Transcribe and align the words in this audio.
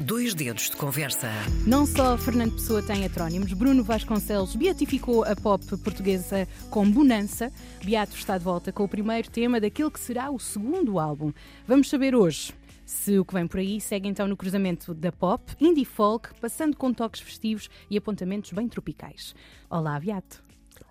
Dois 0.00 0.32
dedos 0.32 0.70
de 0.70 0.76
conversa. 0.76 1.28
Não 1.66 1.84
só 1.84 2.16
Fernando 2.16 2.52
Pessoa 2.52 2.80
tem 2.80 3.04
heterónimos, 3.04 3.52
Bruno 3.52 3.82
Vasconcelos 3.82 4.54
beatificou 4.54 5.24
a 5.24 5.34
pop 5.34 5.64
portuguesa 5.78 6.46
com 6.70 6.88
Bonança. 6.88 7.50
Beato 7.84 8.14
está 8.14 8.38
de 8.38 8.44
volta 8.44 8.70
com 8.70 8.84
o 8.84 8.88
primeiro 8.88 9.28
tema 9.28 9.60
daquele 9.60 9.90
que 9.90 9.98
será 9.98 10.30
o 10.30 10.38
segundo 10.38 11.00
álbum. 11.00 11.32
Vamos 11.66 11.90
saber 11.90 12.14
hoje 12.14 12.52
se 12.86 13.18
o 13.18 13.24
que 13.24 13.34
vem 13.34 13.48
por 13.48 13.58
aí 13.58 13.80
segue 13.80 14.08
então 14.08 14.28
no 14.28 14.36
cruzamento 14.36 14.94
da 14.94 15.10
pop, 15.10 15.42
indie 15.60 15.84
folk, 15.84 16.28
passando 16.40 16.76
com 16.76 16.92
toques 16.92 17.20
festivos 17.20 17.68
e 17.90 17.98
apontamentos 17.98 18.52
bem 18.52 18.68
tropicais. 18.68 19.34
Olá, 19.68 19.98
Beato. 19.98 20.44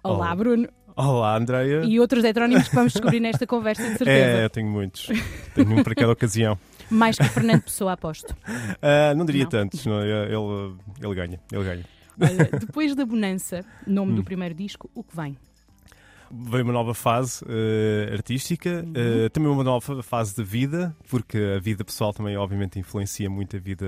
Olá, 0.03 0.15
Olá. 0.17 0.35
Bruno. 0.35 0.67
Olá, 0.97 1.37
Andreia. 1.37 1.83
E 1.85 1.97
outros 1.99 2.25
heterónimos 2.25 2.67
que 2.67 2.75
vamos 2.75 2.91
descobrir 2.91 3.21
nesta 3.21 3.47
conversa, 3.47 3.83
de 3.83 3.89
certeza. 3.99 4.09
É, 4.09 4.43
eu 4.43 4.49
tenho 4.49 4.67
muitos. 4.67 5.07
Tenho 5.55 5.79
um 5.79 5.81
para 5.81 5.95
cada 5.95 6.11
ocasião. 6.11 6.59
Mais 6.89 7.17
que 7.17 7.25
Fernando 7.25 7.61
Pessoa, 7.63 7.93
aposto. 7.93 8.35
Ah, 8.81 9.13
não 9.15 9.25
diria 9.25 9.43
Não. 9.43 9.49
tantos, 9.49 9.85
não, 9.85 10.01
ele, 10.01 10.75
ele 11.01 11.15
ganha, 11.15 11.39
ele 11.51 11.63
ganha. 11.63 11.85
Olha, 12.19 12.45
depois 12.59 12.95
da 12.95 13.05
Bonança, 13.05 13.63
nome 13.85 14.11
Hum. 14.13 14.15
do 14.15 14.23
primeiro 14.23 14.55
disco, 14.55 14.89
o 14.95 15.03
que 15.03 15.15
vem? 15.15 15.37
Veio 16.29 16.63
uma 16.65 16.73
nova 16.73 16.93
fase 16.93 17.43
eh, 17.47 18.09
artística, 18.11 18.83
Uhum. 18.85 18.93
eh, 18.95 19.29
também 19.29 19.49
uma 19.49 19.63
nova 19.63 20.03
fase 20.03 20.35
de 20.35 20.43
vida, 20.43 20.93
porque 21.09 21.37
a 21.55 21.59
vida 21.59 21.85
pessoal 21.85 22.11
também, 22.13 22.35
obviamente, 22.35 22.77
influencia 22.77 23.29
muito 23.29 23.55
a 23.55 23.59
vida 23.59 23.85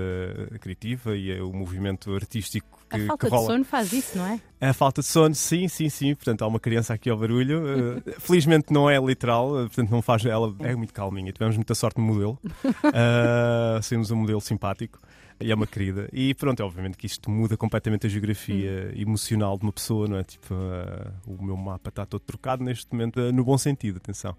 eh, 0.50 0.58
criativa 0.58 1.14
e 1.14 1.38
o 1.40 1.52
movimento 1.52 2.14
artístico 2.14 2.79
que, 2.90 2.96
A 2.96 2.98
que 2.98 3.06
falta 3.06 3.26
de 3.26 3.32
rola. 3.32 3.46
sono 3.46 3.64
faz 3.64 3.92
isso, 3.92 4.18
não 4.18 4.26
é? 4.26 4.40
A 4.60 4.72
falta 4.72 5.00
de 5.00 5.06
sono, 5.06 5.34
sim, 5.34 5.68
sim, 5.68 5.88
sim. 5.88 6.14
Portanto, 6.14 6.42
há 6.42 6.46
uma 6.46 6.60
criança 6.60 6.92
aqui 6.92 7.08
ao 7.08 7.16
barulho. 7.16 7.60
Eh, 8.06 8.14
felizmente 8.18 8.72
não 8.72 8.90
é 8.90 8.98
literal, 8.98 9.60
eh, 9.60 9.62
portanto, 9.62 9.90
não 9.90 10.02
faz. 10.02 10.24
Ela 10.24 10.54
é 10.60 10.74
muito 10.74 10.92
calminha. 10.92 11.32
Tivemos 11.32 11.56
muita 11.56 11.74
sorte 11.74 11.98
no 11.98 12.04
modelo. 12.04 12.38
Uh, 12.64 13.80
Saímos 13.82 14.10
um 14.10 14.16
modelo 14.16 14.40
simpático 14.40 14.98
e 15.40 15.50
é 15.50 15.54
uma 15.54 15.66
querida. 15.66 16.08
E 16.12 16.34
pronto, 16.34 16.60
é 16.60 16.64
obviamente 16.64 16.96
que 16.98 17.06
isto 17.06 17.30
muda 17.30 17.56
completamente 17.56 18.06
a 18.06 18.10
geografia 18.10 18.92
emocional 18.94 19.56
de 19.56 19.64
uma 19.64 19.72
pessoa, 19.72 20.06
não 20.06 20.18
é? 20.18 20.22
Tipo, 20.22 20.54
eh, 20.54 21.10
o 21.26 21.42
meu 21.42 21.56
mapa 21.56 21.88
está 21.88 22.04
todo 22.04 22.20
trocado 22.20 22.62
neste 22.62 22.92
momento, 22.92 23.18
eh, 23.18 23.32
no 23.32 23.42
bom 23.42 23.56
sentido, 23.56 23.96
atenção. 23.96 24.36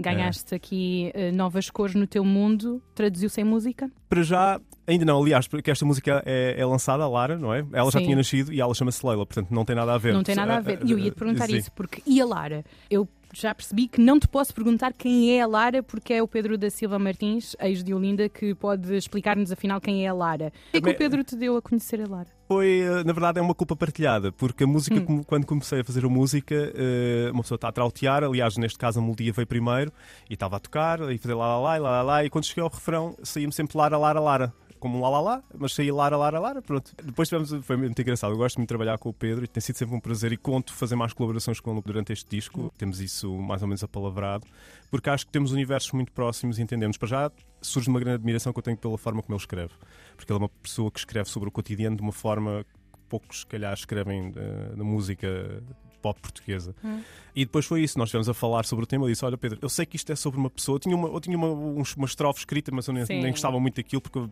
Ganhaste 0.00 0.54
aqui 0.54 1.10
eh, 1.14 1.30
novas 1.32 1.68
cores 1.68 1.94
no 1.94 2.06
teu 2.06 2.24
mundo, 2.24 2.82
traduziu-se 2.94 3.40
em 3.40 3.44
música? 3.44 3.90
Para 4.08 4.22
já, 4.22 4.60
ainda 4.88 5.04
não, 5.04 5.20
aliás, 5.22 5.46
porque 5.46 5.70
esta 5.70 5.84
música 5.84 6.22
é, 6.26 6.54
é 6.58 6.64
lançada, 6.66 7.04
a 7.04 7.08
Lara, 7.08 7.38
não 7.38 7.52
é? 7.54 7.64
Ela 7.72 7.90
já 7.90 7.98
Sim. 7.98 8.06
tinha 8.06 8.16
nascido 8.16 8.52
e 8.52 8.60
ela 8.60 8.74
chama-se 8.74 9.06
Leila, 9.06 9.24
portanto 9.26 9.50
não 9.50 9.64
tem 9.64 9.76
nada 9.76 9.94
a 9.94 9.98
ver. 9.98 10.12
Não 10.14 10.22
tem 10.22 10.34
nada 10.34 10.56
a 10.56 10.60
ver. 10.60 10.80
E 10.84 10.90
eu 10.92 10.98
ia 10.98 11.10
te 11.10 11.16
perguntar 11.16 11.46
Sim. 11.46 11.56
isso, 11.58 11.70
porque 11.72 12.02
e 12.06 12.20
a 12.20 12.26
Lara? 12.26 12.64
Eu 12.90 13.08
já 13.34 13.54
percebi 13.54 13.86
que 13.88 14.00
não 14.00 14.18
te 14.18 14.26
posso 14.26 14.54
perguntar 14.54 14.92
quem 14.94 15.36
é 15.36 15.42
a 15.42 15.46
Lara, 15.46 15.82
porque 15.82 16.14
é 16.14 16.22
o 16.22 16.26
Pedro 16.26 16.56
da 16.56 16.70
Silva 16.70 16.98
Martins, 16.98 17.54
ex 17.60 17.84
de 17.84 17.92
Olinda, 17.92 18.26
que 18.26 18.54
pode 18.54 18.96
explicar-nos 18.96 19.52
afinal 19.52 19.80
quem 19.82 20.06
é 20.06 20.08
a 20.08 20.14
Lara. 20.14 20.50
O 20.68 20.70
que 20.72 20.78
é 20.78 20.80
que 20.80 20.90
o 20.90 20.96
Pedro 20.96 21.22
te 21.22 21.36
deu 21.36 21.54
a 21.56 21.60
conhecer 21.60 22.00
a 22.00 22.08
Lara? 22.08 22.28
Foi, 22.48 22.80
eh, 22.80 23.04
na 23.04 23.12
verdade, 23.12 23.38
é 23.38 23.42
uma 23.42 23.54
culpa 23.54 23.76
partilhada, 23.76 24.32
porque 24.32 24.64
a 24.64 24.66
música, 24.66 24.96
Hum. 24.96 25.22
quando 25.22 25.44
comecei 25.44 25.80
a 25.80 25.84
fazer 25.84 26.06
a 26.06 26.08
música, 26.08 26.54
eh, 26.74 27.28
uma 27.30 27.42
pessoa 27.42 27.56
está 27.56 27.68
a 27.68 27.72
trautear, 27.72 28.24
aliás, 28.24 28.56
neste 28.56 28.78
caso 28.78 28.98
a 28.98 29.02
melodia 29.02 29.30
veio 29.34 29.46
primeiro, 29.46 29.92
e 30.30 30.32
estava 30.32 30.56
a 30.56 30.58
tocar, 30.58 30.98
e 31.12 31.18
fazer 31.18 31.34
lá 31.34 31.58
lá 31.58 31.58
lá, 31.58 31.78
lá 31.78 31.90
lá 31.90 32.02
lá, 32.02 32.24
e 32.24 32.30
quando 32.30 32.46
cheguei 32.46 32.64
ao 32.64 32.70
refrão, 32.70 33.14
saía-me 33.22 33.52
sempre 33.52 33.76
Lara, 33.76 33.98
Lara, 33.98 34.20
Lara. 34.20 34.54
Como 34.78 34.98
um 34.98 35.10
lá 35.10 35.42
mas 35.56 35.74
saía 35.74 35.94
Lara, 35.94 36.16
Lara, 36.16 36.38
Lara, 36.38 36.62
pronto. 36.62 36.92
Depois 37.02 37.28
tivemos, 37.28 37.52
foi 37.64 37.76
muito 37.76 38.00
engraçado. 38.00 38.32
Eu 38.32 38.36
gosto 38.36 38.56
muito 38.56 38.68
de 38.68 38.74
trabalhar 38.74 38.98
com 38.98 39.08
o 39.08 39.12
Pedro 39.12 39.44
e 39.44 39.48
tem 39.48 39.60
sido 39.60 39.76
sempre 39.76 39.94
um 39.94 40.00
prazer 40.00 40.32
e 40.32 40.36
conto 40.36 40.72
fazer 40.72 40.96
mais 40.96 41.12
colaborações 41.12 41.60
com 41.60 41.72
ele 41.72 41.82
durante 41.84 42.12
este 42.12 42.28
disco. 42.28 42.72
Temos 42.78 43.00
isso 43.00 43.32
mais 43.38 43.62
ou 43.62 43.68
menos 43.68 43.82
apalavrado, 43.82 44.46
porque 44.90 45.10
acho 45.10 45.26
que 45.26 45.32
temos 45.32 45.52
universos 45.52 45.92
muito 45.92 46.12
próximos 46.12 46.58
e 46.58 46.62
entendemos. 46.62 46.96
Para 46.96 47.08
já 47.08 47.32
surge 47.60 47.88
uma 47.88 48.00
grande 48.00 48.16
admiração 48.16 48.52
que 48.52 48.58
eu 48.58 48.62
tenho 48.62 48.76
pela 48.76 48.96
forma 48.96 49.22
como 49.22 49.34
ele 49.34 49.42
escreve, 49.42 49.72
porque 50.16 50.32
ele 50.32 50.38
é 50.38 50.42
uma 50.42 50.48
pessoa 50.48 50.90
que 50.90 50.98
escreve 50.98 51.28
sobre 51.28 51.48
o 51.48 51.52
cotidiano 51.52 51.96
de 51.96 52.02
uma 52.02 52.12
forma 52.12 52.64
que 52.64 52.98
poucos, 53.08 53.40
se 53.40 53.46
calhar, 53.46 53.72
escrevem 53.72 54.32
eh, 54.36 54.76
na 54.76 54.84
música 54.84 55.62
pop 55.98 56.20
portuguesa. 56.20 56.74
Hum. 56.84 57.00
E 57.34 57.44
depois 57.44 57.66
foi 57.66 57.82
isso, 57.82 57.98
nós 57.98 58.08
estivemos 58.08 58.28
a 58.28 58.34
falar 58.34 58.64
sobre 58.64 58.84
o 58.84 58.86
tema. 58.86 59.04
Eu 59.04 59.10
disse: 59.10 59.24
Olha, 59.24 59.36
Pedro, 59.36 59.58
eu 59.62 59.68
sei 59.68 59.86
que 59.86 59.96
isto 59.96 60.10
é 60.12 60.16
sobre 60.16 60.38
uma 60.40 60.50
pessoa. 60.50 60.76
Eu 60.76 60.80
tinha 60.80 60.96
uma, 60.96 61.08
eu 61.08 61.20
tinha 61.20 61.36
uma, 61.36 61.48
uns- 61.48 61.94
uma 61.94 62.06
estrofe 62.06 62.40
escrita, 62.40 62.70
mas 62.74 62.86
eu 62.88 62.94
nem, 62.94 63.04
Sim. 63.06 63.20
nem 63.22 63.30
gostava 63.30 63.58
muito 63.60 63.76
daquilo 63.76 64.00
porque 64.02 64.18
eu, 64.18 64.30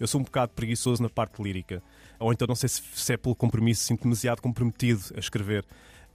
eu 0.00 0.06
sou 0.06 0.20
um 0.20 0.24
bocado 0.24 0.52
preguiçoso 0.54 1.02
na 1.02 1.08
parte 1.08 1.42
lírica. 1.42 1.82
Ou 2.18 2.32
então, 2.32 2.46
não 2.46 2.54
sei 2.54 2.68
se, 2.68 2.82
se 2.94 3.12
é 3.12 3.16
pelo 3.16 3.34
compromisso, 3.34 3.82
sinto 3.84 4.02
demasiado 4.02 4.40
comprometido 4.40 5.02
a 5.16 5.18
escrever. 5.20 5.64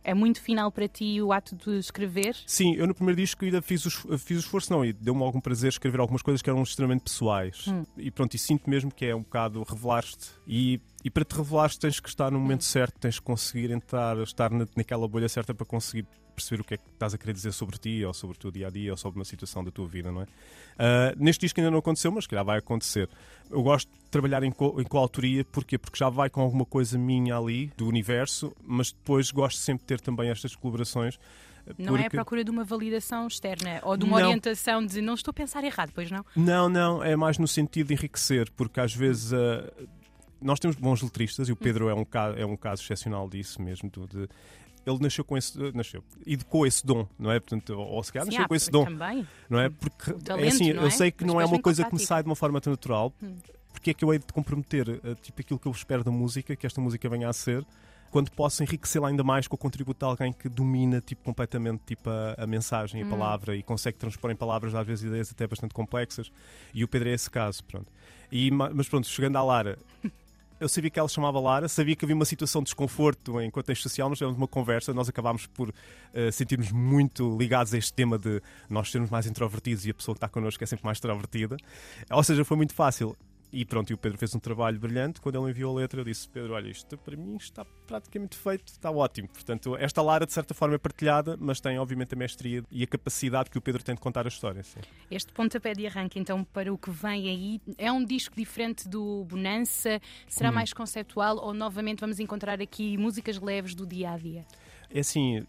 É 0.03 0.13
muito 0.13 0.41
final 0.41 0.72
para 0.72 0.88
ti 0.88 1.22
o 1.22 1.34
ato 1.34 1.53
de 1.53 1.78
escrever? 1.79 2.34
Sim, 2.46 2.75
eu 2.75 2.88
no 2.88 2.96
primeiro 2.96 3.19
disco 3.19 3.44
ainda 3.44 3.62
fiz 3.62 3.85
o, 3.85 4.18
fiz 4.18 4.38
o 4.38 4.40
esforço, 4.40 4.72
não, 4.72 4.85
e 4.85 4.94
deu-me 4.94 5.22
algum 5.22 5.41
prazer 5.41 5.68
escrever 5.68 6.00
algumas 6.00 6.22
coisas 6.22 6.41
que 6.41 6.50
eram 6.50 6.64
extremamente 6.64 7.02
pessoais. 7.02 7.66
Hum. 7.68 7.84
E 7.97 8.09
pronto, 8.09 8.34
e 8.34 8.38
sinto 8.38 8.69
mesmo 8.69 8.90
que 8.90 9.06
é 9.06 9.14
um 9.14 9.19
bocado 9.19 9.62
revelar-te. 9.68 10.29
E, 10.47 10.79
e 11.07 11.09
para 11.09 11.23
te 11.23 11.38
revelares 11.38 11.78
tens 11.78 12.01
que 12.01 12.09
estar 12.09 12.29
no 12.29 12.38
momento 12.38 12.66
certo, 12.66 13.00
tens 13.00 13.18
que 13.18 13.23
conseguir 13.25 13.72
entrar, 13.72 14.18
estar 14.18 14.51
na, 14.51 14.68
naquela 14.75 15.07
bolha 15.07 15.29
certa 15.29 15.53
para 15.53 15.66
conseguir 15.66 16.06
perceber 16.35 16.62
o 16.62 16.66
que 16.66 16.73
é 16.73 16.78
que 16.78 16.84
estás 16.94 17.13
a 17.13 17.18
querer 17.18 17.31
dizer 17.31 17.53
sobre 17.53 17.78
ti, 17.78 18.03
ou 18.03 18.13
sobre 18.13 18.35
o 18.35 18.40
teu 18.40 18.51
dia 18.51 18.68
a 18.68 18.69
dia, 18.69 18.91
ou 18.91 18.97
sobre 18.97 19.17
uma 19.17 19.23
situação 19.23 19.63
da 19.63 19.72
tua 19.72 19.88
vida, 19.88 20.12
não 20.12 20.22
é? 20.23 20.28
Ah, 20.78 21.13
neste 21.17 21.46
disco 21.46 21.62
ainda 21.62 21.72
não 21.72 21.79
aconteceu, 21.79 22.12
mas 22.12 22.25
se 22.25 22.29
calhar 22.29 22.44
vai 22.44 22.57
acontecer. 22.59 23.09
Eu 23.50 23.63
gosto 23.63 23.90
de 23.90 24.09
trabalhar 24.12 24.44
em, 24.44 24.51
co 24.51 24.79
em 24.81 24.84
coautoria, 24.84 25.46
porquê? 25.46 25.78
Porque 25.78 25.97
já 25.97 26.09
vai 26.09 26.29
com 26.29 26.41
alguma 26.41 26.66
coisa 26.66 26.97
minha 26.97 27.38
ali, 27.38 27.72
do 27.78 27.88
universo, 27.88 28.53
mas 28.62 28.91
depois 28.91 29.31
gosto 29.31 29.57
sempre 29.59 29.84
de 29.84 29.88
ter 29.88 30.01
também 30.01 30.29
estas 30.29 30.53
colaborações. 30.57 31.17
Não 31.78 31.96
é 31.96 32.01
a 32.01 32.03
porque- 32.03 32.17
procura 32.17 32.44
de 32.44 32.51
uma 32.51 32.63
validação 32.63 33.28
externa 33.28 33.79
ou 33.84 33.97
de 33.97 34.06
uma 34.06 34.19
Não. 34.19 34.28
orientação 34.28 34.85
de 34.85 35.01
não 35.01 35.16
estou 35.16 35.31
a 35.31 35.34
pensar 35.34 35.63
errado, 35.63 35.91
pois 35.94 36.09
não? 36.12 36.25
Não, 36.35 36.69
não, 36.69 37.03
é 37.03 37.16
mais 37.16 37.38
no 37.38 37.47
sentido 37.47 37.88
de 37.88 37.94
enriquecer, 37.94 38.50
porque 38.56 38.79
às 38.79 38.94
vezes 38.94 39.34
ah, 39.34 39.69
nós 40.42 40.59
temos 40.59 40.75
bons 40.78 41.02
letristas 41.02 41.50
e 41.50 41.52
o 41.52 41.56
Pedro 41.56 41.90
é 41.90 41.94
um 41.94 42.06
caso, 42.06 42.38
é 42.38 42.46
um 42.46 42.56
caso 42.58 42.81
excepcional 42.84 43.30
disso 43.30 43.62
mesmo. 43.62 43.90
de- 43.90 44.28
ele 44.86 45.00
nasceu 45.02 45.25
com 45.25 45.38
esse, 45.38 45.58
nasceu, 45.74 46.02
educou 46.25 46.66
esse 46.66 46.86
dom, 46.86 47.06
não 47.20 47.30
é? 47.30 47.40
Portanto, 47.42 47.78
ou, 47.78 48.02
se 48.03 48.14
calhar 48.14 48.25
nasceu 48.25 48.46
há, 48.46 48.47
com 48.47 48.56
esse 48.56 48.72
dom, 48.72 48.86
Também. 48.86 49.28
não 49.50 49.59
é? 49.59 49.70
Porque 49.70 50.14
talento, 50.14 50.46
é 50.46 50.47
assim, 50.47 50.72
não 50.72 50.81
eu 50.84 50.88
é? 50.88 50.92
sei 50.92 51.12
que 51.12 51.26
Mas 51.26 51.34
não 51.34 51.42
é 51.42 51.46
uma 51.46 51.59
coisa 51.62 51.84
que 51.84 51.94
me 51.94 52.00
sai 52.00 52.24
de 52.24 52.30
uma 52.30 52.38
forma 52.38 52.62
tão 52.62 52.72
natural, 52.72 53.12
Hum. 53.22 53.36
porque 53.74 53.90
é 53.90 53.94
que 53.94 54.06
eu 54.06 54.14
hei 54.14 54.20
de 54.20 54.26
comprometer 54.31 55.02
ah, 55.03 55.14
tipo 55.22 55.42
aquilo 55.42 55.59
que 55.59 55.68
eu 55.68 55.72
espero 55.74 56.06
da 56.06 56.12
música, 56.12 56.56
que 56.56 56.66
esta 56.66 56.80
música 56.80 57.09
venha 57.09 57.28
a 57.28 57.34
ser. 57.34 57.66
Quando 58.09 58.31
posso 58.31 58.64
enriquecê-la 58.64 59.09
ainda 59.09 59.26
mais 59.26 59.46
com 59.50 59.56
o 59.56 59.58
contributo 59.58 60.00
de 60.00 60.06
alguém 60.09 60.31
que 60.31 60.47
domina 60.47 61.02
tipo, 61.02 61.22
completamente 61.22 61.81
tipo, 61.86 62.09
a, 62.09 62.36
a 62.38 62.47
mensagem, 62.47 63.02
a 63.02 63.06
Hum. 63.06 63.09
palavra 63.09 63.58
e 63.58 63.62
consegue 63.62 63.97
transpor 63.97 64.31
em 64.31 64.38
palavras 64.38 64.74
às 64.74 64.88
vezes 64.88 65.03
ideias 65.03 65.30
até 65.30 65.46
bastante 65.46 65.74
complexas. 65.74 66.31
E 66.74 66.81
o 66.86 66.88
Pedro 66.88 67.09
é 67.09 67.12
esse 67.12 67.30
caso, 67.30 67.62
pronto. 67.66 67.92
E, 68.31 68.50
ma- 68.52 68.72
mas 68.74 68.88
pronto, 68.88 69.06
chegando 69.06 69.36
à 69.36 69.44
Lara, 69.44 69.78
eu 70.59 70.68
sabia 70.68 70.90
que 70.90 71.00
ela 71.00 71.07
chamava 71.07 71.40
Lara, 71.40 71.68
sabia 71.68 71.95
que 71.95 72.06
havia 72.06 72.16
uma 72.16 72.25
situação 72.25 72.62
de 72.62 72.66
desconforto 72.66 73.40
em 73.41 73.50
contexto 73.50 73.84
social, 73.84 74.09
nós 74.09 74.18
tivemos 74.18 74.38
uma 74.38 74.47
conversa, 74.47 74.94
nós 74.94 75.07
acabámos 75.09 75.45
por 75.47 75.73
eh, 76.13 76.31
sentirmos 76.31 76.72
muito 76.72 77.38
ligados 77.38 77.73
a 77.73 77.78
este 77.78 77.94
tema 77.94 78.18
de 78.18 78.41
nós 78.69 78.91
sermos 78.91 79.09
mais 79.09 79.25
introvertidos 79.25 79.85
e 79.85 79.91
a 79.91 79.94
pessoa 79.94 80.16
que 80.16 80.17
está 80.17 80.29
connosco 80.29 80.63
é 80.63 80.67
sempre 80.67 80.85
mais 80.85 80.97
extrovertida. 80.97 81.57
Ou 82.09 82.23
seja, 82.23 82.44
foi 82.44 82.57
muito 82.57 82.73
fácil. 82.73 83.16
E 83.52 83.63
pronto, 83.63 83.90
e 83.90 83.94
o 83.94 83.97
Pedro 83.97 84.18
fez 84.18 84.35
um 84.35 84.40
trabalho 84.40 84.78
brilhante. 84.78 85.22
Quando 85.22 85.41
ele 85.41 85.52
enviou 85.52 85.78
a 85.78 85.80
letra, 85.81 86.02
eu 86.02 86.03
disse: 86.03 86.28
Pedro, 86.28 86.53
olha, 86.53 86.69
isto 86.69 86.97
para 86.97 87.16
mim 87.16 87.38
está 87.38 87.63
praticamente 87.88 88.35
feito, 88.38 88.68
está 88.68 88.91
ótimo. 88.91 89.30
Portanto, 89.30 89.75
esta 89.78 90.02
Lara, 90.02 90.25
de 90.25 90.34
certa 90.34 90.53
forma, 90.53 90.75
é 90.75 90.78
partilhada, 90.78 91.38
mas 91.40 91.62
tem, 91.62 91.80
obviamente, 91.80 92.13
a 92.13 92.18
mestria 92.18 92.62
e 92.69 92.84
a 92.84 92.88
capacidade 92.88 93.50
que 93.50 93.58
o 93.58 93.62
Pedro 93.62 93.81
tem 93.81 93.96
de 93.96 94.02
contar 94.02 94.25
a 94.25 94.28
história. 94.28 94.62
Sim. 94.63 94.81
Este 95.09 95.31
pontapé 95.31 95.74
de 95.74 95.88
arranque, 95.88 96.19
então, 96.19 96.44
para 96.44 96.74
o 96.74 96.78
que 96.78 96.91
vem 96.91 97.30
aí, 97.30 97.62
é 97.78 97.90
um 97.91 98.03
disco 98.03 98.35
diferente 98.35 98.88
do 98.88 99.24
Bonança? 99.24 100.02
Será 100.28 100.50
Hum. 100.50 100.53
mais 100.56 100.74
conceptual 100.74 101.38
ou 101.38 101.53
novamente 101.53 102.02
vamos 102.02 102.19
encontrar 102.19 102.62
aqui 102.62 102.97
músicas 102.97 103.40
leves 103.40 103.74
do 103.74 103.85
dia 103.88 104.12
a 104.12 104.18
dia? 104.18 104.46
É 104.90 105.00
assim. 105.00 105.46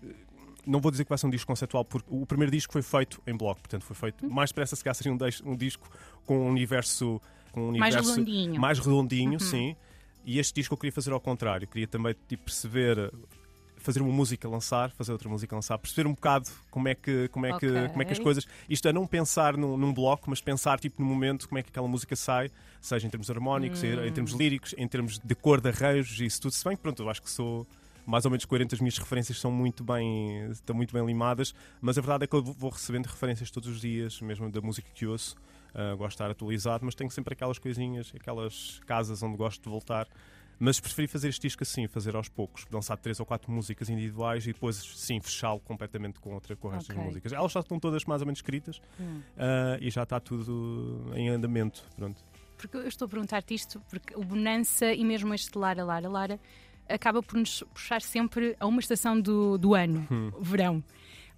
Não 0.67 0.81
vou 0.81 0.91
dizer 0.91 1.05
que 1.05 1.09
vai 1.09 1.17
ser 1.17 1.27
um 1.27 1.31
disco 1.31 1.47
conceptual, 1.47 1.83
porque 1.85 2.07
o 2.11 2.27
primeiro 2.27 2.53
disco 2.53 2.73
foi 2.73 2.83
feito 2.83 3.23
em 3.27 3.35
bloco, 3.35 3.61
portanto 3.61 3.83
foi 3.85 3.97
feito 3.97 4.27
Hum. 4.27 4.29
mais 4.31 4.51
depressa 4.51 4.77
se 4.77 4.85
calhar 4.85 4.95
seria 4.95 5.13
um, 5.13 5.51
um 5.51 5.57
disco 5.57 5.89
com 6.27 6.39
um 6.47 6.49
universo, 6.49 7.21
com 7.59 7.69
um 7.75 7.79
Mais 7.79 7.95
universo 7.95 8.21
redondinho. 8.21 8.61
mais 8.61 8.79
redondinho, 8.79 9.33
Uhum. 9.33 9.39
sim. 9.39 9.77
E 10.25 10.39
este 10.39 10.55
disco 10.55 10.75
eu 10.75 10.79
queria 10.79 10.93
fazer 10.93 11.13
ao 11.13 11.21
contrário, 11.21 11.67
queria 11.67 11.87
também 11.87 12.15
tipo, 12.29 12.45
perceber, 12.45 13.13
fazer 13.79 14.03
uma 14.03 14.13
música 14.13 14.47
lançar, 14.49 14.91
fazer 14.91 15.13
outra 15.13 15.29
música 15.29 15.55
lançar, 15.57 15.79
perceber 15.79 16.07
um 16.09 16.13
bocado 16.13 16.49
como 16.71 16.89
é 16.89 16.95
que, 16.95 17.29
como 17.29 17.47
é 17.47 17.51
que, 17.59 17.67
Ok. 17.67 17.89
como 17.89 18.03
é 18.03 18.05
que 18.05 18.13
as 18.13 18.19
coisas. 18.19 18.47
Isto 18.69 18.89
é 18.89 18.93
não 18.93 19.07
pensar 19.07 19.57
num, 19.57 19.77
num 19.77 19.93
bloco, 19.95 20.29
mas 20.29 20.41
pensar 20.41 20.79
tipo 20.79 21.01
no 21.01 21.09
momento 21.09 21.49
como 21.49 21.59
é 21.59 21.63
que 21.63 21.71
aquela 21.71 21.89
música 21.89 22.15
sai, 22.15 22.51
seja 22.81 23.07
em 23.07 23.11
termos 23.11 23.31
harmónicos, 23.31 23.83
em- 23.83 24.07
em 24.07 24.13
termos 24.13 24.33
líricos, 24.33 24.75
em 24.77 24.87
termos 24.87 25.19
de 25.19 25.35
cor 25.35 25.61
de 25.61 25.69
arranjos, 25.71 26.21
isso 26.21 26.41
tudo. 26.43 26.53
Se 26.53 26.65
bem 26.65 26.77
que 26.77 26.83
pronto, 26.83 27.03
eu 27.03 27.09
acho 27.09 27.23
que 27.23 27.31
sou 27.31 27.67
mais 28.05 28.25
ou 28.25 28.31
menos 28.31 28.45
coerente, 28.45 28.75
as 28.75 28.81
minhas 28.81 28.99
referências 28.99 29.39
são 29.39 29.51
muito 29.51 29.83
bem, 29.85 30.51
estão 30.51 30.75
muito 30.75 30.93
bem 30.93 31.05
limadas, 31.07 31.55
mas 31.81 31.97
a 31.97 32.01
verdade 32.01 32.25
é 32.25 32.27
que 32.27 32.35
eu 32.35 32.43
vou 32.43 32.71
recebendo 32.71 33.07
referências 33.07 33.51
todos 33.51 33.69
os 33.69 33.81
dias, 33.81 34.21
mesmo 34.21 34.51
da 34.51 34.61
música 34.61 34.89
que 34.95 35.07
ouço. 35.07 35.37
Ah, 35.75 35.95
gosto 35.95 36.09
de 36.11 36.15
estar 36.15 36.31
atualizado, 36.31 36.85
mas 36.85 36.95
tenho 36.95 37.11
sempre 37.11 37.35
aquelas 37.35 37.59
coisinhas, 37.59 38.13
aquelas 38.15 38.81
casas 38.87 39.23
onde 39.23 39.37
gosto 39.37 39.63
de 39.63 39.69
voltar. 39.69 40.07
Mas 40.61 40.81
preferi 40.81 41.07
fazer 41.07 41.29
este 41.29 41.43
disco 41.43 41.63
assim, 41.63 41.87
fazer 41.87 42.17
aos 42.17 42.29
poucos, 42.29 42.67
lançar 42.73 42.97
três 42.97 43.21
ou 43.21 43.27
quatro 43.27 43.49
músicas 43.53 43.89
individuais 43.89 44.45
e 44.45 44.53
depois, 44.53 44.75
sim, 44.77 45.21
fechá-lo 45.21 45.61
completamente 45.61 46.19
com 46.19 46.35
outra 46.35 46.57
com 46.57 46.67
o 46.67 46.71
resto 46.73 46.89
das 46.89 46.97
Ok. 46.97 47.07
músicas. 47.07 47.33
Elas 47.33 47.53
já 47.53 47.61
estão 47.61 47.79
todas 47.79 48.05
mais 48.07 48.23
ou 48.23 48.27
menos 48.27 48.39
escritas 48.39 48.81
Hum. 48.99 49.21
ah, 49.37 49.79
e 49.81 49.89
já 49.89 50.03
está 50.03 50.19
tudo 50.19 51.13
em 51.15 51.29
andamento. 51.29 51.85
Pronto. 51.95 52.25
Porque 52.57 52.77
eu 52.77 52.89
estou 52.89 53.07
a 53.07 53.09
perguntar-te 53.09 53.55
isto, 53.55 53.81
porque 53.89 54.17
o 54.17 54.25
Bonança 54.25 54.93
e 54.93 55.05
mesmo 55.05 55.33
este 55.33 55.57
Lara, 55.57 55.85
Lara, 55.85 56.09
Lara 56.09 56.41
acaba 56.89 57.23
por 57.23 57.37
nos 57.39 57.63
puxar 57.73 58.03
sempre 58.03 58.57
a 58.59 58.67
uma 58.67 58.81
estação 58.81 59.21
do, 59.21 59.57
do 59.59 59.77
ano, 59.77 60.09
Hum. 60.11 60.33
verão. 60.41 60.83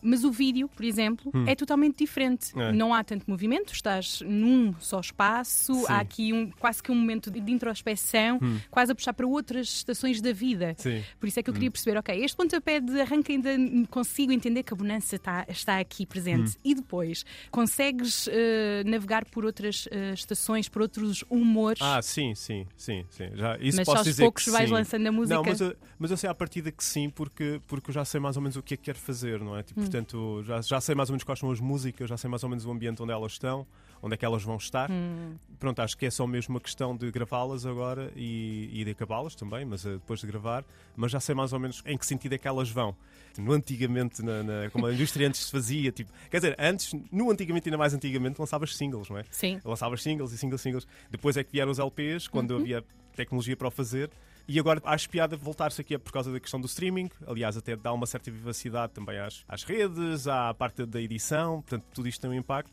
Mas 0.00 0.25
o 0.25 0.31
vídeo, 0.31 0.69
por 0.69 0.85
exemplo, 0.85 1.32
é 1.47 1.55
totalmente 1.55 1.99
diferente. 1.99 2.58
É. 2.58 2.73
Não 2.73 2.94
há 2.94 3.02
tanto 3.02 3.29
movimento, 3.29 3.73
estás 3.73 4.23
num 4.25 4.73
só 4.79 5.00
espaço, 5.00 5.75
Sim. 5.75 5.85
há 5.88 5.99
aqui 5.99 6.32
um, 6.32 6.50
quase 6.50 6.82
que 6.82 6.91
um 6.91 6.94
momento 6.94 7.31
de 7.31 7.41
de 7.41 7.52
introspeção, 7.52 8.38
quase 8.70 8.93
a 8.93 8.94
puxar 8.94 9.12
para 9.12 9.26
outras 9.26 9.67
estações 9.69 10.20
da 10.20 10.32
vida. 10.32 10.75
Sim. 10.79 11.02
Por 11.19 11.26
isso 11.26 11.41
é 11.41 11.43
que 11.43 11.50
eu 11.50 11.55
queria 11.55 11.70
perceber, 11.70 11.99
ok, 11.99 12.25
este 12.25 12.37
pontapé 12.37 12.81
de 12.81 13.00
arranque 13.00 13.32
ainda 13.32 13.50
consigo 13.88 14.32
entender 14.32 14.62
que 14.62 14.73
a 14.73 14.76
bonança 14.76 15.17
está, 15.17 15.44
está 15.49 15.79
aqui 15.79 16.06
presente. 16.06 16.56
E 16.64 16.75
depois, 16.75 17.25
consegues 17.50 18.29
eh, 18.31 18.82
navegar 18.85 19.25
por 19.25 19.44
outras 19.44 19.88
eh, 19.91 20.12
estações, 20.12 20.69
por 20.69 20.82
outros 20.82 21.25
humores, 21.29 21.81
Ah, 21.82 22.00
sim, 22.02 22.35
sim, 22.35 22.67
sim, 22.76 23.05
sim. 23.11 23.31
Já, 23.35 23.56
isso 23.58 23.76
mas 23.76 23.87
posso 23.87 23.99
aos 23.99 24.06
dizer 24.06 24.23
poucos 24.23 24.44
que 24.44 24.50
vais 24.50 24.69
sim. 24.69 24.75
lançando 24.75 25.06
a 25.06 25.12
música. 25.12 25.35
Não, 25.35 25.43
mas 25.44 25.61
eu, 25.61 25.76
mas 25.99 26.11
eu 26.11 26.17
sei 26.17 26.29
à 26.31 26.35
partida 26.35 26.70
que 26.70 26.85
sim, 26.85 27.11
porque, 27.11 27.61
porque 27.67 27.91
eu 27.91 27.94
já 27.94 28.05
sei 28.05 28.20
mais 28.20 28.37
ou 28.37 28.43
menos 28.43 28.56
o 28.56 28.62
que 28.62 28.75
é 28.75 28.76
que 28.76 28.85
quero 28.85 28.99
fazer, 28.99 29.41
não 29.41 29.56
é? 29.56 29.61
Hum. 29.61 29.62
Tipo, 29.62 29.81
Portanto, 29.91 30.43
já, 30.45 30.61
já 30.63 30.81
sei 30.81 30.95
mais 30.95 31.09
ou 31.11 31.15
menos 31.15 31.25
quais 31.25 31.39
são 31.39 31.51
as 31.51 31.61
músicas, 31.61 32.09
já 32.09 32.17
sei 32.17 32.31
mais 32.31 32.43
ou 32.45 32.49
menos 32.49 32.65
o 32.65 32.71
ambiente 32.71 33.03
onde 33.03 33.13
elas 33.13 33.33
estão, 33.33 33.67
onde 34.03 34.15
é 34.15 34.17
que 34.17 34.25
elas 34.25 34.43
vão 34.43 34.57
estar. 34.57 34.91
Hum. 34.91 35.35
Pronto, 35.59 35.81
acho 35.83 35.97
que 35.99 36.07
é 36.07 36.11
só 36.11 36.27
mesmo 36.27 36.55
uma 36.55 36.61
questão 36.61 36.97
de 36.97 37.11
gravá-las 37.11 37.67
agora 37.67 38.11
e, 38.17 38.71
e 38.73 38.85
de 38.85 38.91
acabá-las 38.93 39.35
também, 39.35 39.65
mas 39.65 39.85
eh, 39.85 39.93
depois 39.93 40.21
de 40.21 40.27
gravar, 40.27 40.65
mas 40.97 41.11
já 41.13 41.21
sei 41.21 41.35
mais 41.35 41.53
ou 41.53 41.59
menos 41.59 41.83
em 41.85 41.99
que 41.99 42.07
sentido 42.07 42.35
é 42.35 42.39
que 42.39 42.49
elas 42.49 42.71
vão. 42.71 42.95
No 43.39 43.53
antigamente, 43.53 44.23
na, 44.23 44.43
na- 44.43 44.71
como 44.71 44.87
a 44.87 44.93
indústria 44.95 45.29
antes 45.29 45.45
se 45.45 45.51
fazia, 45.51 45.93
tipo, 45.93 46.11
quer 46.31 46.39
dizer, 46.39 46.57
antes, 46.59 46.93
no 47.13 47.31
antigamente, 47.31 47.69
ainda 47.69 47.79
mais 47.79 47.93
antigamente, 47.95 48.39
lançavas 48.41 48.75
singles, 48.77 49.09
não 49.11 49.19
é? 49.19 49.25
Sim. 49.31 49.61
lançavas 49.65 50.03
singles 50.03 50.33
e 50.33 50.39
singles, 50.39 50.61
singles. 50.61 50.87
Depois 51.11 51.37
é 51.37 51.45
que 51.45 51.53
vieram 51.53 51.71
os 51.71 51.79
LPs, 51.79 52.27
quando 52.29 52.53
Uhum. 52.53 52.61
havia 52.61 52.85
tecnologia 53.15 53.57
para 53.57 53.69
o 53.69 53.71
fazer. 53.71 54.11
E 54.52 54.58
agora 54.58 54.81
acho 54.85 55.08
piada 55.08 55.37
voltar-se 55.37 55.81
aqui 55.81 55.97
por 55.97 56.11
causa 56.12 56.32
da 56.32 56.41
questão 56.41 56.61
do 56.61 56.67
streaming. 56.67 57.08
Aliás, 57.25 57.56
até 57.56 57.76
dá 57.76 57.93
uma 57.93 58.05
certa 58.05 58.32
vivacidade 58.32 58.93
também 58.93 59.17
às, 59.17 59.44
às 59.49 59.62
redes, 59.62 60.26
à 60.26 60.52
parte 60.52 60.85
da 60.85 61.00
edição. 61.00 61.62
Portanto, 61.62 61.85
tudo 61.94 62.08
isto 62.08 62.20
tem 62.20 62.31
um 62.31 62.35
impacto. 62.35 62.73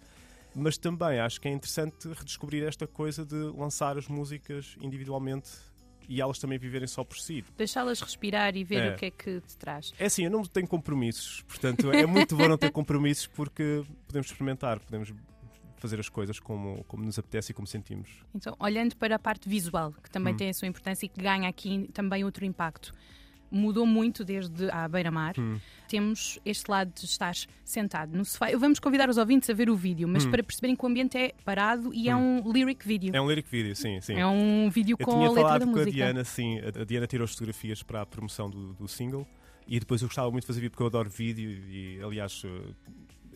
Mas 0.55 0.75
também 0.75 1.19
acho 1.19 1.39
que 1.39 1.47
é 1.47 1.51
interessante 1.51 2.07
redescobrir 2.07 2.63
esta 2.63 2.87
coisa 2.87 3.23
de 3.23 3.35
lançar 3.55 3.95
as 3.95 4.07
músicas 4.07 4.75
individualmente 4.81 5.51
e 6.09 6.19
elas 6.19 6.39
também 6.39 6.57
viverem 6.57 6.87
só 6.87 7.03
por 7.03 7.19
si. 7.19 7.45
Deixá-las 7.55 8.01
respirar 8.01 8.55
e 8.55 8.63
ver 8.63 8.81
É. 8.83 8.93
o 8.93 8.95
que 8.95 9.05
é 9.05 9.11
que 9.11 9.41
te 9.41 9.55
traz. 9.55 9.93
É 9.99 10.05
assim, 10.05 10.23
eu 10.23 10.31
não 10.31 10.43
tenho 10.45 10.67
compromissos. 10.67 11.43
Portanto, 11.47 11.91
é 11.91 12.07
muito 12.07 12.35
bom 12.35 12.47
não 12.47 12.57
ter 12.57 12.71
compromissos 12.71 13.27
porque 13.27 13.83
podemos 14.07 14.25
experimentar, 14.31 14.79
podemos 14.79 15.13
fazer 15.79 15.99
as 15.99 16.09
coisas 16.09 16.39
como, 16.39 16.83
como 16.85 17.03
nos 17.05 17.17
apetece 17.19 17.51
e 17.51 17.55
como 17.55 17.67
sentimos. 17.67 18.09
Então, 18.33 18.55
olhando 18.59 18.95
para 18.95 19.15
a 19.15 19.19
parte 19.19 19.47
visual, 19.47 19.93
que 20.03 20.09
também 20.09 20.33
Hum. 20.33 20.37
tem 20.37 20.49
a 20.49 20.53
sua 20.53 20.67
importância 20.67 21.05
e 21.05 21.09
que 21.09 21.21
ganha 21.21 21.47
aqui 21.49 21.89
também 21.93 22.23
outro 22.23 22.43
impacto. 22.45 22.93
Mudou 23.49 23.85
muito 23.85 24.25
desde 24.25 24.69
a 24.71 24.85
beira-mar. 24.89 25.33
Hum. 25.39 25.57
Temos 25.87 26.37
este 26.43 26.69
lado 26.69 26.91
de 26.93 27.05
estar 27.05 27.33
sentado 27.63 28.11
no 28.17 28.25
sofá. 28.25 28.47
Vamos 28.57 28.77
convidar 28.77 29.09
os 29.09 29.15
ouvintes 29.17 29.49
a 29.49 29.53
ver 29.53 29.69
o 29.69 29.75
vídeo, 29.75 30.05
mas 30.05 30.25
para 30.25 30.43
perceberem 30.43 30.75
que 30.75 30.83
o 30.83 30.87
ambiente 30.87 31.17
é 31.17 31.33
parado 31.45 31.93
e 31.93 32.09
é 32.09 32.15
um 32.15 32.51
lyric 32.51 32.85
vídeo. 32.85 33.13
Hum. 33.13 33.15
É 33.15 33.21
um 33.21 33.27
lyric 33.29 33.49
video, 33.49 33.73
sim, 33.73 34.01
sim. 34.01 34.15
É 34.15 34.27
um 34.27 34.69
vídeo 34.69 34.97
Eu 34.99 35.05
com 35.05 35.11
tinha 35.13 35.27
a 35.27 35.29
letra 35.29 35.43
falado 35.43 35.59
da 35.61 35.65
com 35.67 35.71
a 35.71 35.75
música. 35.75 35.91
Diana, 35.91 36.23
sim. 36.25 36.59
A 36.59 36.81
a 36.81 36.83
Diana 36.83 37.07
tirou 37.07 37.23
as 37.23 37.31
fotografias 37.31 37.81
para 37.81 38.01
a 38.01 38.05
promoção 38.05 38.49
do, 38.49 38.73
do 38.73 38.85
single 38.87 39.25
e 39.65 39.79
depois 39.79 40.01
eu 40.01 40.09
gostava 40.09 40.29
muito 40.29 40.43
de 40.43 40.47
fazer 40.47 40.59
vídeo 40.59 40.71
porque 40.71 40.83
eu 40.83 40.87
adoro 40.87 41.09
vídeo 41.09 41.49
e, 41.49 42.01
aliás, 42.03 42.41
eh, 42.45 42.73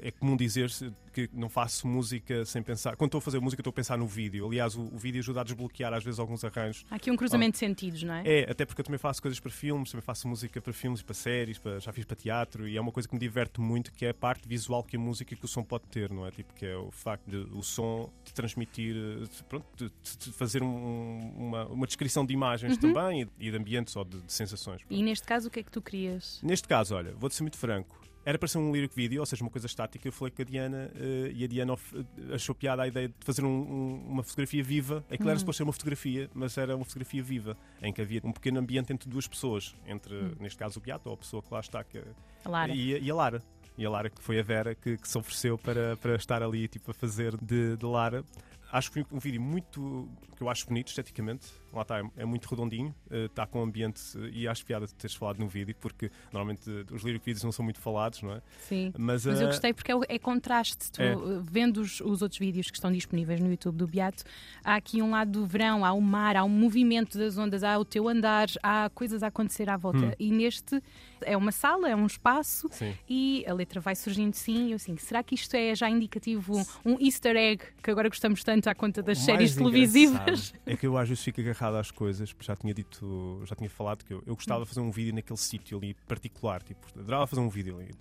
é 0.01 0.11
comum 0.11 0.35
dizer-se 0.35 0.91
que 1.13 1.29
não 1.33 1.49
faço 1.49 1.85
música 1.87 2.43
sem 2.45 2.63
pensar. 2.63 2.95
Quando 2.95 3.09
estou 3.09 3.19
a 3.19 3.21
fazer 3.21 3.39
música, 3.39 3.59
estou 3.61 3.71
a 3.71 3.73
pensar 3.73 3.97
no 3.97 4.07
vídeo. 4.07 4.45
Aliás, 4.45 4.75
o, 4.75 4.81
o 4.81 4.97
vídeo 4.97 5.19
ajuda 5.19 5.41
a 5.41 5.43
desbloquear 5.43 5.93
às 5.93 6.03
vezes 6.03 6.19
alguns 6.19 6.43
arranjos. 6.43 6.85
Há 6.89 6.95
aqui 6.95 7.11
um 7.11 7.15
cruzamento 7.17 7.51
de 7.53 7.57
sentidos, 7.59 8.01
não 8.03 8.13
é? 8.13 8.23
É, 8.25 8.49
até 8.51 8.65
porque 8.65 8.79
eu 8.81 8.85
também 8.85 8.97
faço 8.97 9.21
coisas 9.21 9.39
para 9.39 9.51
filmes, 9.51 9.91
também 9.91 10.01
faço 10.03 10.27
música 10.27 10.61
para 10.61 10.71
filmes 10.73 11.01
e 11.01 11.03
para 11.03 11.13
séries, 11.13 11.57
para- 11.59 11.79
já 11.79 11.91
fiz 11.91 12.05
para 12.05 12.15
teatro 12.15 12.67
e 12.67 12.77
é 12.77 12.81
uma 12.81 12.91
coisa 12.91 13.07
que 13.09 13.13
me 13.13 13.19
diverte 13.19 13.59
muito, 13.59 13.91
que 13.91 14.05
é 14.05 14.09
a 14.09 14.13
parte 14.13 14.47
visual 14.47 14.83
que 14.83 14.95
a 14.95 14.99
música 14.99 15.33
e 15.33 15.37
que 15.37 15.45
o 15.45 15.47
som 15.47 15.63
pode 15.63 15.83
ter, 15.87 16.09
não 16.11 16.25
é? 16.25 16.31
Tipo, 16.31 16.53
que 16.53 16.65
é 16.65 16.75
o 16.77 16.89
facto 16.91 17.29
de 17.29 17.37
o 17.55 17.61
som 17.61 18.09
de 18.23 18.33
transmitir, 18.33 18.95
de- 18.95 19.43
pronto, 19.49 19.65
de, 19.75 19.91
de- 20.17 20.31
fazer 20.31 20.63
um- 20.63 21.33
uma, 21.37 21.65
uma 21.67 21.85
descrição 21.87 22.25
de 22.25 22.33
imagens 22.33 22.77
também 22.77 23.23
e, 23.39 23.47
e 23.47 23.51
de 23.51 23.57
ambientes 23.57 23.95
ou 23.95 24.05
de, 24.05 24.21
de 24.21 24.31
sensações. 24.31 24.81
E 24.89 25.03
neste 25.03 25.27
caso, 25.27 25.49
o 25.49 25.51
que 25.51 25.59
é 25.59 25.63
que 25.63 25.71
tu 25.71 25.81
querias? 25.81 26.39
Neste 26.41 26.67
caso, 26.67 26.95
olha, 26.95 27.13
vou-te 27.13 27.35
ser 27.35 27.43
muito 27.43 27.57
franco. 27.57 27.99
Era 28.23 28.37
para 28.37 28.47
ser 28.47 28.59
um 28.59 28.71
lyric 28.71 28.95
video, 28.95 29.19
ou 29.21 29.25
seja, 29.25 29.43
uma 29.43 29.49
coisa 29.49 29.65
estática. 29.65 30.07
Eu 30.07 30.11
falei 30.11 30.31
com 30.31 30.41
a 30.41 30.45
Diana 30.45 30.91
eh, 30.95 31.31
e 31.33 31.43
a 31.43 31.47
Diana 31.47 31.73
eh, 31.73 32.35
achou 32.35 32.53
piada 32.53 32.83
a 32.83 32.87
ideia 32.87 33.07
de 33.07 33.15
fazer 33.21 33.43
um- 33.43 33.47
um- 33.49 34.05
uma 34.09 34.21
fotografia 34.23 34.63
viva. 34.63 35.03
Aquilo 35.09 35.29
era 35.29 35.39
suposto 35.39 35.57
ser 35.57 35.63
uma 35.63 35.73
fotografia, 35.73 36.29
mas 36.33 36.55
era 36.57 36.75
uma 36.75 36.85
fotografia 36.85 37.23
viva, 37.23 37.57
em 37.81 37.91
que 37.91 37.99
havia 38.01 38.21
um 38.23 38.31
pequeno 38.31 38.59
ambiente 38.59 38.93
entre 38.93 39.09
duas 39.09 39.27
pessoas, 39.27 39.75
entre, 39.87 40.13
neste 40.39 40.57
caso, 40.59 40.79
o 40.79 40.81
Beato, 40.83 41.09
ou 41.09 41.15
a 41.15 41.17
pessoa 41.17 41.41
que 41.41 41.51
lá 41.51 41.59
está, 41.59 41.83
que, 41.83 41.97
A 42.45 42.49
Lara. 42.49 42.71
E, 42.75 42.95
a- 42.95 42.99
e 42.99 43.09
a 43.09 43.15
Lara. 43.15 43.41
E 43.77 43.85
a 43.85 43.89
Lara, 43.89 44.09
que 44.09 44.21
foi 44.21 44.39
a 44.39 44.43
Vera, 44.43 44.75
que, 44.75 44.97
que 44.97 45.07
se 45.07 45.17
ofereceu 45.17 45.57
para, 45.57 45.95
para 45.97 46.15
estar 46.15 46.43
ali 46.43 46.67
tipo, 46.67 46.91
a 46.91 46.93
fazer 46.93 47.35
de, 47.37 47.75
de 47.77 47.85
Lara. 47.85 48.23
Acho 48.71 48.91
que 48.91 49.05
um 49.11 49.19
vídeo 49.19 49.41
muito. 49.41 50.07
que 50.37 50.41
eu 50.43 50.49
acho 50.49 50.65
bonito 50.65 50.87
esteticamente. 50.87 51.47
Lá 51.73 51.81
está, 51.83 51.99
é, 52.17 52.25
muito 52.25 52.47
redondinho, 52.49 52.93
eh, 53.09 53.25
está 53.25 53.45
com 53.45 53.61
ambiente. 53.61 54.01
eh, 54.17 54.29
e 54.33 54.47
acho 54.47 54.65
piada 54.65 54.85
de 54.87 54.93
teres 54.95 55.15
falado 55.15 55.39
no 55.39 55.47
vídeo, 55.47 55.75
porque 55.79 56.09
normalmente 56.31 56.69
eh, 56.69 56.85
os 56.93 57.03
lyric 57.03 57.23
vídeos 57.25 57.43
não 57.43 57.51
são 57.51 57.63
muito 57.63 57.79
falados, 57.79 58.21
não 58.21 58.33
é? 58.33 58.41
Sim. 58.61 58.93
Mas, 58.97 59.25
Mas 59.25 59.39
eu 59.39 59.47
eh, 59.47 59.51
gostei 59.51 59.73
porque 59.73 59.91
é, 59.91 59.95
o- 59.95 60.03
é 60.07 60.17
contraste. 60.19 60.91
Tu, 60.91 61.01
É. 61.01 61.13
Vendo 61.43 61.81
os, 61.81 61.99
os 62.01 62.21
outros 62.21 62.39
vídeos 62.39 62.69
que 62.71 62.77
estão 62.77 62.91
disponíveis 62.91 63.39
no 63.39 63.49
YouTube 63.49 63.75
do 63.77 63.87
Beato, 63.87 64.23
há 64.63 64.75
aqui 64.75 65.01
um 65.01 65.11
lado 65.11 65.31
do 65.31 65.45
verão, 65.45 65.83
há 65.85 65.91
o 65.93 66.01
mar, 66.01 66.35
há 66.35 66.43
o 66.43 66.49
movimento 66.49 67.17
das 67.17 67.37
ondas, 67.37 67.63
há 67.63 67.77
o 67.77 67.85
teu 67.85 68.07
andar, 68.07 68.47
há 68.63 68.89
coisas 68.93 69.21
a 69.23 69.27
acontecer 69.27 69.69
à 69.69 69.77
volta. 69.77 69.99
Hum. 69.99 70.11
E 70.19 70.31
neste 70.31 70.81
é 71.25 71.35
uma 71.37 71.51
sala, 71.51 71.89
é 71.89 71.95
um 71.95 72.05
espaço 72.05 72.67
Sim. 72.71 72.93
e 73.09 73.45
a 73.47 73.53
letra 73.53 73.79
vai 73.79 73.95
surgindo 73.95 74.33
sim. 74.33 74.67
E 74.67 74.71
eu 74.71 74.75
assim, 74.75 74.97
será 74.97 75.23
que 75.23 75.35
isto 75.35 75.53
é 75.55 75.73
já 75.75 75.89
indicativo, 75.89 76.53
um 76.85 76.97
easter 76.99 77.35
egg 77.35 77.63
que 77.81 77.89
agora 77.91 78.09
gostamos 78.09 78.43
tanto 78.43 78.67
à 78.69 78.75
conta 78.75 79.01
das 79.01 79.19
O 79.19 79.25
séries 79.25 79.55
televisivas? 79.55 80.53
É 80.65 80.75
que 80.75 80.85
eu 80.87 80.97
às 80.97 81.07
vezes 81.07 81.23
fico 81.23 81.41
agarrado 81.41 81.75
às 81.75 81.91
coisas, 81.91 82.33
já 82.39 82.55
tinha 82.55 82.73
dito, 82.73 83.41
já 83.45 83.55
tinha 83.55 83.69
falado 83.69 84.03
que 84.03 84.13
eu, 84.13 84.23
eu 84.25 84.35
gostava 84.35 84.63
de 84.63 84.69
fazer 84.69 84.81
um 84.81 84.91
vídeo 84.91 85.13
naquele 85.13 85.37
sítio 85.37 85.77
ali 85.77 85.93
particular, 86.07 86.61
tipo, 86.63 86.85
adorava 86.97 87.27
fazer 87.27 87.41
um 87.41 87.49
vídeo 87.49 87.77
ali 87.77 87.91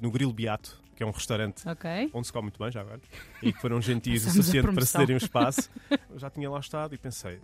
no 0.00 0.10
Grilo 0.10 0.32
Beato, 0.32 0.80
que 0.96 1.02
é 1.02 1.06
um 1.06 1.10
restaurante 1.10 1.66
Ok. 1.68 2.10
onde 2.12 2.26
se 2.26 2.32
come 2.32 2.44
muito 2.44 2.58
bem 2.58 2.70
já 2.70 2.80
agora, 2.80 3.00
e 3.42 3.52
que 3.52 3.60
foram 3.60 3.80
gentis 3.80 4.24
o 4.26 4.30
suficiente 4.30 4.72
para 4.72 4.84
cederem 4.84 5.14
um 5.14 5.18
espaço. 5.18 5.70
Eu 6.10 6.18
já 6.18 6.30
tinha 6.30 6.50
lá 6.50 6.58
estado 6.60 6.94
e 6.94 6.98
pensei, 6.98 7.40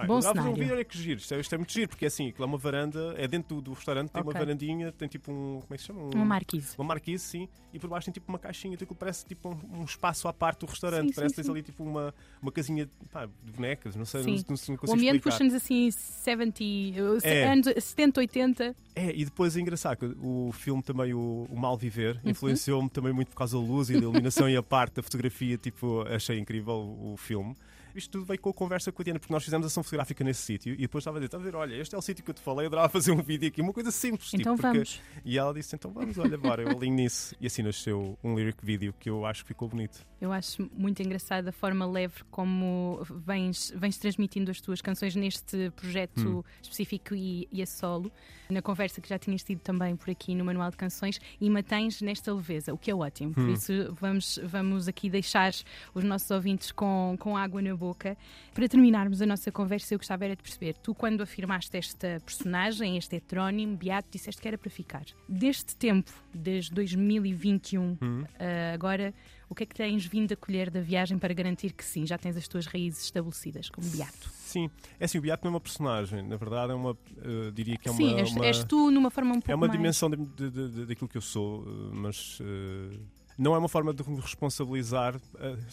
pá, 0.00 0.06
Bom 0.06 0.22
fazer 0.22 0.40
um 0.40 0.54
vídeo, 0.54 0.72
olha 0.74 0.84
que 0.84 0.98
giro, 0.98 1.20
isto 1.20 1.34
é, 1.34 1.40
isto 1.40 1.54
é 1.54 1.58
muito 1.58 1.72
giro, 1.72 1.88
porque 1.88 2.04
é 2.04 2.08
assim, 2.08 2.28
aquilo 2.28 2.44
é 2.44 2.46
uma 2.46 2.58
varanda, 2.58 3.14
é 3.16 3.26
dentro 3.28 3.56
do, 3.56 3.62
do 3.62 3.72
restaurante, 3.72 4.10
tem 4.10 4.20
Ok. 4.22 4.32
uma 4.32 4.38
varandinha, 4.38 4.92
tem 4.92 5.08
tipo 5.08 5.30
um, 5.32 5.60
como 5.60 5.66
é 5.74 5.76
que 5.76 5.82
se 5.82 5.86
chama? 5.86 6.00
Um, 6.02 6.10
Uma 6.10 6.24
marquise. 6.24 6.74
uma 6.78 6.84
marquise, 6.84 7.24
sim, 7.24 7.48
e 7.72 7.78
por 7.78 7.88
baixo 7.90 8.06
tem 8.06 8.12
tipo 8.12 8.28
uma 8.30 8.38
caixinha, 8.38 8.74
então 8.74 8.84
aquilo 8.84 8.98
parece 8.98 9.24
tipo 9.26 9.48
um, 9.50 9.80
um 9.80 9.84
espaço 9.84 10.26
à 10.28 10.32
parte 10.32 10.60
do 10.60 10.66
restaurante, 10.66 11.08
Sim, 11.08 11.14
parece 11.14 11.34
sim, 11.34 11.40
que 11.42 11.46
tens 11.46 11.50
ali 11.50 11.62
tipo 11.62 11.82
uma, 11.84 12.14
uma 12.42 12.52
casinha 12.52 12.88
pá, 13.12 13.26
de 13.26 13.52
bonecas, 13.52 13.94
não 13.96 14.04
sei, 14.04 14.22
Sim. 14.22 14.30
não, 14.30 14.36
não, 14.36 14.56
não 14.68 14.74
O 14.74 14.78
consigo 14.78 14.92
ambiente 14.98 15.16
explicar. 15.16 15.30
puxa-nos 15.38 15.54
assim 15.54 15.90
70, 15.90 16.62
uh, 16.64 17.18
É. 17.22 17.52
anos 17.52 17.66
70, 17.78 18.20
80. 18.20 18.76
É, 18.94 19.14
e 19.14 19.24
depois 19.24 19.56
é 19.56 19.60
engraçado 19.60 20.16
o 20.20 20.50
filme 20.52 20.82
também, 20.82 21.14
o, 21.14 21.46
o 21.50 21.56
Mal 21.56 21.76
Viver, 21.76 22.16
Uhum. 22.24 22.30
influenciou-me 22.30 22.88
também 22.90 23.12
muito 23.12 23.28
por 23.28 23.36
causa 23.36 23.56
da 23.56 23.62
luz 23.62 23.90
e 23.90 23.92
da 23.94 24.00
iluminação 24.00 24.48
e 24.48 24.56
a 24.56 24.62
parte 24.62 24.94
da 24.94 25.02
fotografia, 25.02 25.56
tipo, 25.56 26.02
achei 26.08 26.38
incrível 26.38 26.74
o, 26.74 27.12
o 27.12 27.16
filme. 27.16 27.54
Isto 27.94 28.10
tudo 28.12 28.24
veio 28.24 28.40
com 28.40 28.50
a 28.50 28.54
conversa 28.54 28.90
com 28.92 29.02
a 29.02 29.04
Diana, 29.04 29.18
porque 29.18 29.32
nós 29.32 29.44
fizemos 29.44 29.66
ação 29.66 29.82
fotográfica 29.82 30.22
nesse 30.24 30.42
sítio 30.42 30.74
e 30.74 30.78
depois 30.78 31.02
estava 31.02 31.16
a 31.16 31.20
dizer, 31.20 31.26
está 31.26 31.38
a 31.38 31.40
ver, 31.40 31.54
olha, 31.56 31.74
este 31.74 31.94
é 31.94 31.98
o 31.98 32.02
sítio 32.02 32.24
que 32.24 32.30
eu 32.30 32.34
te 32.34 32.40
falei, 32.40 32.64
eu 32.64 32.68
adorava 32.68 32.88
fazer 32.88 33.12
um 33.12 33.22
vídeo 33.22 33.48
aqui, 33.48 33.60
uma 33.60 33.72
coisa 33.72 33.90
simples. 33.90 34.32
Então 34.34 34.54
tipo, 34.56 34.62
porque- 34.68 34.78
vamos. 34.78 35.00
E 35.24 35.38
ela 35.38 35.52
disse, 35.54 35.74
então 35.74 35.90
vamos, 35.90 36.16
olha, 36.18 36.36
bora, 36.38 36.62
eu 36.62 36.68
alinho 36.70 36.94
nisso. 36.94 37.34
E 37.40 37.46
assim 37.46 37.62
nasceu 37.62 38.18
um 38.22 38.34
lyric 38.36 38.64
video 38.64 38.92
que 38.98 39.08
eu 39.10 39.24
acho 39.26 39.42
que 39.42 39.48
ficou 39.48 39.68
bonito. 39.68 40.06
Eu 40.20 40.32
acho 40.32 40.68
muito 40.74 41.00
engraçada 41.02 41.50
a 41.50 41.52
forma 41.52 41.86
leve 41.86 42.24
como 42.30 43.00
vens, 43.24 43.72
vens 43.76 43.96
transmitindo 43.98 44.50
as 44.50 44.60
tuas 44.60 44.80
canções 44.80 45.14
neste 45.14 45.70
projeto 45.76 46.18
Hum. 46.38 46.42
específico 46.62 47.14
e, 47.14 47.48
e 47.52 47.62
a 47.62 47.66
solo, 47.66 48.10
na 48.50 48.60
conversa 48.62 49.00
que 49.00 49.08
já 49.08 49.18
tinhas 49.18 49.42
tido 49.42 49.60
também 49.60 49.94
por 49.96 50.10
aqui 50.10 50.34
no 50.34 50.44
Manual 50.44 50.70
de 50.70 50.76
Canções, 50.76 51.20
e 51.40 51.48
mantens 51.48 52.00
nesta 52.00 52.32
leveza, 52.32 52.72
o 52.74 52.78
que 52.78 52.90
é 52.90 52.94
ótimo. 52.94 53.32
Por 53.34 53.44
Hum. 53.44 53.52
isso 53.52 53.72
vamos, 54.00 54.40
vamos 54.44 54.88
aqui 54.88 55.08
deixar 55.08 55.52
os 55.94 56.02
nossos 56.04 56.30
ouvintes 56.30 56.72
com, 56.72 57.16
com 57.20 57.36
água 57.36 57.62
na 57.62 57.74
boca. 57.78 58.16
Para 58.52 58.68
terminarmos 58.68 59.22
a 59.22 59.26
nossa 59.26 59.50
conversa, 59.50 59.94
eu 59.94 59.98
gostava 59.98 60.24
era 60.26 60.36
de 60.36 60.42
perceber, 60.42 60.74
tu 60.82 60.94
quando 60.94 61.22
afirmaste 61.22 61.74
esta 61.76 62.20
personagem, 62.24 62.96
este 62.98 63.16
heterónimo, 63.16 63.76
Beato, 63.76 64.08
disseste 64.10 64.42
que 64.42 64.48
era 64.48 64.58
para 64.58 64.68
ficar. 64.70 65.04
Deste 65.28 65.74
tempo, 65.76 66.10
desde 66.34 66.74
2021, 66.74 67.96
Hum. 68.02 68.22
Uh, 68.22 68.74
agora, 68.74 69.14
o 69.48 69.54
que 69.54 69.62
é 69.62 69.66
que 69.66 69.74
tens 69.74 70.04
vindo 70.04 70.32
a 70.32 70.36
colher 70.36 70.70
da 70.70 70.80
viagem 70.80 71.18
para 71.18 71.32
garantir 71.32 71.72
que 71.72 71.84
sim, 71.84 72.04
já 72.06 72.18
tens 72.18 72.36
as 72.36 72.46
tuas 72.48 72.66
raízes 72.66 73.04
estabelecidas 73.04 73.70
como 73.70 73.88
beato? 73.88 74.28
Sim, 74.48 74.70
é 74.98 75.04
assim, 75.04 75.18
o 75.18 75.22
Beato 75.22 75.44
não 75.44 75.50
é 75.50 75.54
uma 75.54 75.60
personagem, 75.60 76.22
na 76.26 76.36
verdade 76.36 76.72
é 76.72 76.74
uma, 76.74 76.96
eh, 77.18 77.50
diria 77.52 77.76
que 77.76 77.86
é 77.88 77.90
uma... 77.90 77.96
sim, 77.98 78.14
és, 78.18 78.30
uma... 78.32 78.46
és 78.46 78.64
tu 78.64 78.90
numa 78.90 79.10
forma 79.10 79.30
um 79.32 79.34
pouco 79.34 79.50
É 79.50 79.54
uma 79.54 79.66
mais... 79.66 79.78
dimensão 79.78 80.08
de, 80.10 80.16
de- 80.16 80.50
de- 80.50 80.86
daquilo 80.86 81.08
que 81.08 81.16
eu 81.18 81.20
sou, 81.22 81.64
eh, 81.66 81.90
mas 81.94 82.38
eh, 82.40 82.96
não 83.38 83.54
é 83.54 83.58
uma 83.58 83.68
forma 83.68 83.94
de 83.94 84.08
me 84.10 84.20
responsabilizar 84.20 85.14
uh, 85.16 85.20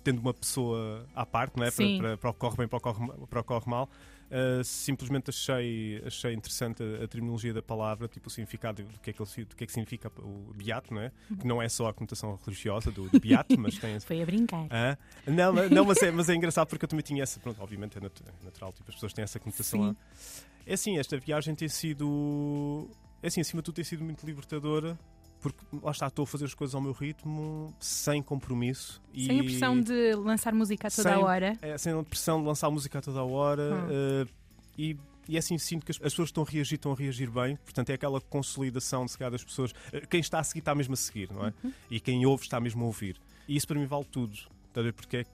tendo 0.03 0.19
uma 0.19 0.33
pessoa 0.33 1.05
à 1.15 1.25
parte, 1.25 1.57
não 1.57 1.65
é? 1.65 1.71
Para, 1.71 1.97
para, 1.97 2.17
para, 2.17 2.29
o 2.29 2.33
que 2.33 2.39
corre 2.39 2.57
bem, 2.57 2.67
para 2.67 2.77
o 2.77 2.79
que 2.79 2.83
corre, 2.83 3.27
para 3.27 3.39
o 3.39 3.43
que 3.43 3.47
corre 3.47 3.69
mal. 3.69 3.89
Uh, 4.25 4.63
simplesmente 4.63 5.29
achei, 5.29 6.01
achei 6.05 6.33
interessante 6.33 6.81
a, 6.81 7.03
a, 7.03 7.07
terminologia 7.07 7.53
da 7.53 7.61
palavra, 7.61 8.07
tipo 8.07 8.27
o 8.27 8.29
significado 8.29 8.83
do 8.83 8.99
que 8.99 9.11
é 9.11 9.13
que, 9.13 9.21
ele, 9.21 9.45
do 9.45 9.55
que, 9.55 9.63
é 9.63 9.67
que 9.67 9.73
significa 9.73 10.11
o 10.19 10.51
beato, 10.55 10.93
não 10.93 11.01
é? 11.01 11.11
Uhum. 11.29 11.37
Que 11.37 11.47
não 11.47 11.61
é 11.61 11.69
só 11.69 11.87
a 11.87 11.93
conotação 11.93 12.39
religiosa 12.43 12.91
do, 12.91 13.07
do 13.07 13.19
beato, 13.19 13.59
mas 13.59 13.77
tem. 13.77 13.99
Foi 14.01 14.21
a 14.21 14.25
brincar. 14.25 14.67
Ah, 14.69 14.97
não, 15.27 15.53
não 15.69 15.85
mas, 15.85 16.01
é, 16.01 16.11
mas 16.11 16.29
é 16.29 16.35
engraçado 16.35 16.67
porque 16.67 16.85
eu 16.85 16.89
também 16.89 17.03
tinha 17.03 17.21
essa. 17.23 17.39
Pronto, 17.39 17.61
obviamente 17.61 17.97
é 17.97 18.01
natural, 18.01 18.73
tipo, 18.73 18.89
as 18.89 18.95
pessoas 18.95 19.13
têm 19.13 19.23
essa 19.23 19.39
conotação. 19.39 19.95
Sim. 20.15 20.43
É 20.65 20.73
assim, 20.73 20.97
esta 20.97 21.17
viagem 21.17 21.53
tem 21.53 21.67
sido. 21.67 22.89
É 23.21 23.27
assim, 23.27 23.41
acima 23.41 23.61
de 23.61 23.65
tudo, 23.65 23.75
tem 23.75 23.85
sido 23.85 24.03
muito 24.03 24.25
libertadora 24.25 24.97
porque 25.45 25.63
lá 25.83 25.91
está, 25.91 26.07
estou 26.07 26.23
a 26.23 26.25
fazer 26.25 26.45
as 26.45 26.55
coisas 26.55 26.73
ao 26.73 26.81
meu 26.81 26.91
ritmo, 26.91 27.71
sem 27.79 28.19
compromisso. 28.23 28.99
Sem 29.15 29.39
a 29.39 29.43
pressão 29.43 29.79
de 29.79 30.15
lançar 30.15 30.55
música 30.55 30.87
a 30.87 30.91
toda 30.91 31.09
sem, 31.09 31.13
a 31.13 31.19
hora. 31.19 31.57
É, 31.61 31.77
sem 31.77 31.93
a 31.93 32.01
pressão 32.03 32.41
de 32.41 32.47
lançar 32.47 32.71
música 32.71 32.97
a 32.97 33.01
toda 33.01 33.19
a 33.19 33.23
hora. 33.23 33.75
Hum. 33.75 34.23
Uh, 34.23 34.29
e, 34.75 34.97
e 35.29 35.35
é 35.35 35.37
assim 35.39 35.55
sinto 35.59 35.85
que 35.85 35.91
as, 35.91 35.97
as, 35.97 36.13
pessoas 36.13 36.29
estão 36.29 36.41
a 36.41 36.47
reagir, 36.49 36.77
estão 36.77 36.93
a 36.93 36.95
reagir 36.95 37.29
bem. 37.29 37.57
Portanto, 37.57 37.91
é 37.91 37.93
aquela 37.93 38.19
consolidação 38.19 39.05
de 39.05 39.11
se 39.11 39.19
das 39.19 39.43
pessoas. 39.43 39.69
Uh, 39.69 40.07
quem 40.09 40.19
está 40.19 40.39
a 40.39 40.43
seguir 40.43 40.61
está 40.61 40.73
mesmo 40.73 40.95
a 40.95 40.97
seguir, 40.97 41.31
não 41.31 41.45
é? 41.45 41.53
Uhum. 41.63 41.71
E 41.91 41.99
quem 41.99 42.25
ouve 42.25 42.41
está 42.41 42.59
mesmo 42.59 42.83
a 42.83 42.87
ouvir. 42.87 43.21
E 43.47 43.55
isso 43.55 43.67
para 43.67 43.79
mim 43.79 43.85
vale 43.85 44.05
tudo. 44.05 44.33
Está 44.69 44.81
a 44.81 44.83
ver? 44.83 44.93
Porque 44.93 45.17
é 45.17 45.23
que 45.25 45.29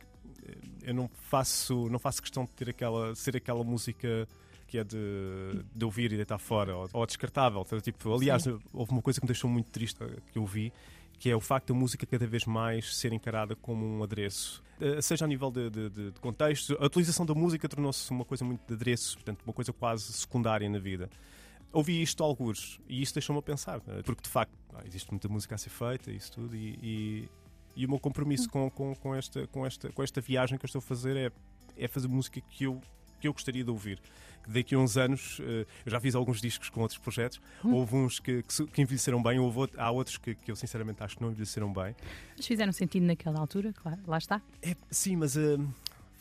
eh, 0.45 0.57
eu 0.89 0.93
não 0.93 1.09
faço, 1.29 1.87
não 1.89 1.99
faço 1.99 2.21
questão 2.21 2.43
de 2.43 2.51
ter 2.51 2.69
aquela, 2.69 3.15
ser 3.15 3.37
aquela 3.37 3.63
música 3.63 4.27
que 4.71 4.77
é 4.77 4.85
de, 4.85 5.65
de 5.75 5.83
ouvir 5.83 6.13
e 6.13 6.15
deitar 6.15 6.37
fora, 6.37 6.73
ou, 6.77 6.89
ou 6.93 7.05
descartável. 7.05 7.65
Tipo, 7.81 8.13
aliás, 8.13 8.43
Sim. 8.43 8.57
houve 8.71 8.93
uma 8.93 9.01
coisa 9.01 9.19
que 9.19 9.25
me 9.25 9.27
deixou 9.27 9.49
muito 9.49 9.69
triste 9.69 9.99
que 10.31 10.39
eu 10.39 10.45
vi, 10.45 10.71
que 11.19 11.29
é 11.29 11.35
o 11.35 11.41
facto 11.41 11.73
da 11.73 11.73
música 11.73 12.05
cada 12.05 12.25
vez 12.25 12.45
mais 12.45 12.95
ser 12.95 13.11
encarada 13.11 13.53
como 13.53 13.85
um 13.85 14.01
adereço. 14.01 14.63
Eh, 14.79 15.01
seja 15.01 15.25
a 15.25 15.27
nível 15.27 15.51
de, 15.51 15.69
de, 15.69 15.89
de 15.89 16.19
contexto, 16.21 16.77
a 16.79 16.85
utilização 16.85 17.25
da 17.25 17.35
música 17.35 17.67
tornou-se 17.67 18.09
uma 18.11 18.23
coisa 18.23 18.45
muito 18.45 18.65
de 18.65 18.73
adereço, 18.73 19.15
portanto, 19.15 19.41
uma 19.45 19.53
coisa 19.53 19.73
quase 19.73 20.13
secundária 20.13 20.69
na 20.69 20.79
vida. 20.79 21.09
Ouvi 21.73 22.01
isto 22.01 22.23
alguns 22.23 22.79
e 22.87 23.01
isso 23.01 23.13
deixou-me 23.13 23.39
a 23.39 23.41
pensar, 23.41 23.81
eh, 23.89 24.01
porque 24.03 24.21
de 24.21 24.29
facto 24.29 24.53
existe 24.85 25.11
muita 25.11 25.27
música 25.27 25.55
a 25.55 25.57
ser 25.57 25.69
feita, 25.69 26.09
isso 26.09 26.31
tudo, 26.31 26.55
e, 26.55 26.79
e, 26.81 27.29
e 27.75 27.85
o 27.85 27.89
meu 27.89 27.99
compromisso 27.99 28.49
com, 28.49 28.71
com, 28.71 28.95
com, 28.95 29.13
esta, 29.13 29.45
com, 29.47 29.65
esta, 29.65 29.91
com 29.91 30.01
esta 30.01 30.21
viagem 30.21 30.57
que 30.57 30.63
eu 30.63 30.67
estou 30.67 30.79
a 30.79 30.81
fazer 30.81 31.17
é, 31.17 31.31
é 31.77 31.87
fazer 31.89 32.07
música 32.07 32.39
que 32.39 32.63
eu, 32.63 32.81
que 33.21 33.27
eu 33.27 33.33
gostaria 33.33 33.63
de 33.63 33.69
ouvir 33.69 34.01
daqui 34.47 34.75
a 34.75 34.79
uns 34.79 34.97
anos, 34.97 35.39
eh, 35.41 35.65
eu 35.85 35.91
já 35.91 35.99
fiz 35.99 36.15
alguns 36.15 36.41
discos 36.41 36.69
com 36.69 36.81
outros 36.81 36.99
projetos, 36.99 37.39
hum. 37.63 37.73
houve 37.73 37.95
uns 37.95 38.19
que, 38.19 38.43
que, 38.43 38.81
envelheceram 38.81 39.21
bem, 39.21 39.39
houve, 39.39 39.71
há 39.77 39.91
outros 39.91 40.17
que, 40.17 40.35
que, 40.35 40.51
eu 40.51 40.55
sinceramente 40.55 41.03
acho 41.03 41.15
que 41.15 41.21
não 41.21 41.31
envelheceram 41.31 41.71
bem. 41.71 41.95
Mas 42.35 42.47
fizeram 42.47 42.71
sentido 42.71 43.05
naquela 43.05 43.39
altura, 43.39 43.71
claro, 43.73 43.99
lá 44.07 44.17
está. 44.17 44.41
É, 44.61 44.75
sim, 44.89 45.15
mas 45.15 45.35
uh, 45.35 45.63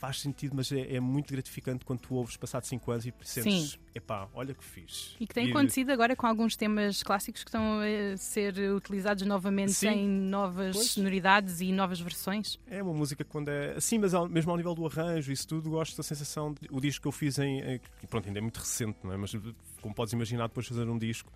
faz 0.00 0.18
sentido, 0.18 0.56
mas 0.56 0.72
é, 0.72 0.96
é, 0.96 0.98
muito 0.98 1.30
gratificante 1.30 1.84
quando 1.84 2.00
tu 2.00 2.14
ouves 2.14 2.34
passado 2.34 2.64
5 2.64 2.90
anos 2.90 3.06
e 3.06 3.12
sentes, 3.22 3.72
Sim. 3.72 3.78
epá, 3.94 4.26
olha 4.32 4.54
que 4.54 4.64
fiz. 4.64 5.14
E 5.20 5.26
que 5.26 5.34
tem 5.34 5.48
e... 5.48 5.50
acontecido 5.50 5.90
agora 5.90 6.16
com 6.16 6.26
alguns 6.26 6.56
temas 6.56 7.02
clássicos 7.02 7.44
que 7.44 7.50
estão 7.50 7.80
a 7.80 8.16
ser 8.16 8.56
utilizados 8.74 9.26
novamente 9.26 9.72
Sim. 9.72 9.88
em 9.88 10.08
novas 10.08 10.74
pois. 10.74 10.90
sonoridades 10.92 11.60
e 11.60 11.70
novas 11.70 12.00
versões. 12.00 12.58
É 12.66 12.82
uma 12.82 12.94
música 12.94 13.22
quando 13.24 13.50
é 13.50 13.74
assim, 13.76 13.98
mas 13.98 14.14
ao, 14.14 14.26
mesmo 14.26 14.50
ao 14.50 14.56
nível 14.56 14.74
do 14.74 14.86
arranjo, 14.86 15.30
isso 15.30 15.46
tudo, 15.46 15.68
gosto 15.68 15.94
da 15.98 16.02
sensação. 16.02 16.54
De, 16.54 16.66
o 16.70 16.80
disco 16.80 17.02
que 17.02 17.08
eu 17.08 17.12
fiz 17.12 17.38
em. 17.38 17.60
em 17.60 17.80
pronto, 18.08 18.26
ainda 18.26 18.38
é 18.38 18.42
muito 18.42 18.56
recente, 18.56 18.98
não 19.04 19.12
é? 19.12 19.18
Mas 19.18 19.36
como 19.82 19.94
podes 19.94 20.14
imaginar, 20.14 20.48
depois 20.48 20.64
de 20.64 20.72
fazer 20.72 20.88
um 20.88 20.98
disco. 20.98 21.30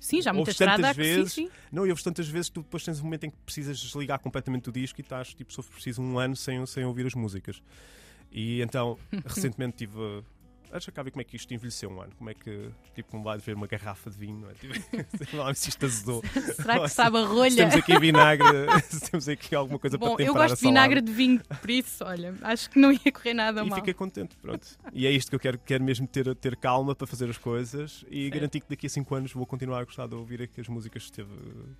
Sim, 0.00 0.20
já 0.20 0.32
muita 0.32 0.50
estrada 0.50 0.92
vezes, 0.92 1.32
sim, 1.32 1.46
sim. 1.46 1.52
Não, 1.72 1.86
e 1.86 1.90
ouves 1.90 2.02
tantas 2.02 2.28
vezes 2.28 2.48
que 2.48 2.54
tu 2.54 2.62
depois 2.62 2.84
tens 2.84 3.00
um 3.00 3.04
momento 3.04 3.24
em 3.24 3.30
que 3.30 3.36
precisas 3.44 3.78
desligar 3.78 4.18
completamente 4.18 4.68
o 4.68 4.72
disco 4.72 5.00
e 5.00 5.02
estás, 5.02 5.34
tipo, 5.34 5.52
só 5.52 5.62
preciso 5.62 6.02
um 6.02 6.18
ano 6.18 6.36
sem, 6.36 6.64
sem 6.66 6.84
ouvir 6.84 7.06
as 7.06 7.14
músicas. 7.14 7.62
E 8.30 8.62
então, 8.62 8.98
recentemente 9.26 9.78
tive. 9.78 10.22
Acho 10.70 10.92
que 10.92 11.02
ver 11.02 11.10
como 11.10 11.22
é 11.22 11.24
que 11.24 11.34
isto 11.34 11.52
envelheceu 11.54 11.88
um 11.88 11.98
ano. 11.98 12.12
Como 12.18 12.28
é 12.28 12.34
que, 12.34 12.70
tipo, 12.94 13.16
um 13.16 13.24
lado 13.24 13.40
ver 13.40 13.54
uma 13.54 13.66
garrafa 13.66 14.10
de 14.10 14.18
vinho, 14.18 14.40
não 14.40 14.50
é? 14.50 14.52
Tipo, 14.52 14.74
lá 15.38 15.54
se 15.54 15.70
isto 15.70 15.86
azedou. 15.86 16.22
Será 16.56 16.80
que 16.80 16.88
sabe 16.88 17.16
a 17.16 17.24
rolha? 17.24 17.50
Se 17.50 17.56
temos 17.56 17.74
aqui 17.74 17.98
vinagre, 17.98 18.46
se 18.82 19.10
temos 19.10 19.28
aqui 19.30 19.54
alguma 19.54 19.78
coisa 19.78 19.96
Bom, 19.96 20.08
para 20.08 20.16
temperar 20.18 20.28
eu 20.28 20.34
gosto 20.34 20.56
de 20.56 20.68
vinagre 20.68 21.00
de 21.00 21.10
vinho, 21.10 21.40
por 21.42 21.70
isso, 21.70 22.04
olha, 22.04 22.34
acho 22.42 22.68
que 22.68 22.78
não 22.78 22.92
ia 22.92 23.10
correr 23.10 23.32
nada 23.32 23.62
e 23.62 23.66
mal. 23.66 23.78
E 23.78 23.80
fiquei 23.80 23.94
contente, 23.94 24.36
pronto. 24.36 24.66
E 24.92 25.06
é 25.06 25.10
isto 25.10 25.30
que 25.30 25.36
eu 25.36 25.40
quero, 25.40 25.58
quero 25.58 25.82
mesmo 25.82 26.06
ter, 26.06 26.34
ter 26.34 26.54
calma 26.54 26.94
para 26.94 27.06
fazer 27.06 27.30
as 27.30 27.38
coisas 27.38 28.04
e 28.10 28.24
certo. 28.24 28.34
garantir 28.34 28.60
que 28.60 28.68
daqui 28.68 28.86
a 28.86 28.90
5 28.90 29.14
anos 29.14 29.32
vou 29.32 29.46
continuar 29.46 29.80
a 29.80 29.84
gostar 29.84 30.06
de 30.06 30.16
ouvir 30.16 30.46
que 30.48 30.60
as 30.60 30.68
músicas 30.68 31.08
teve, 31.10 31.32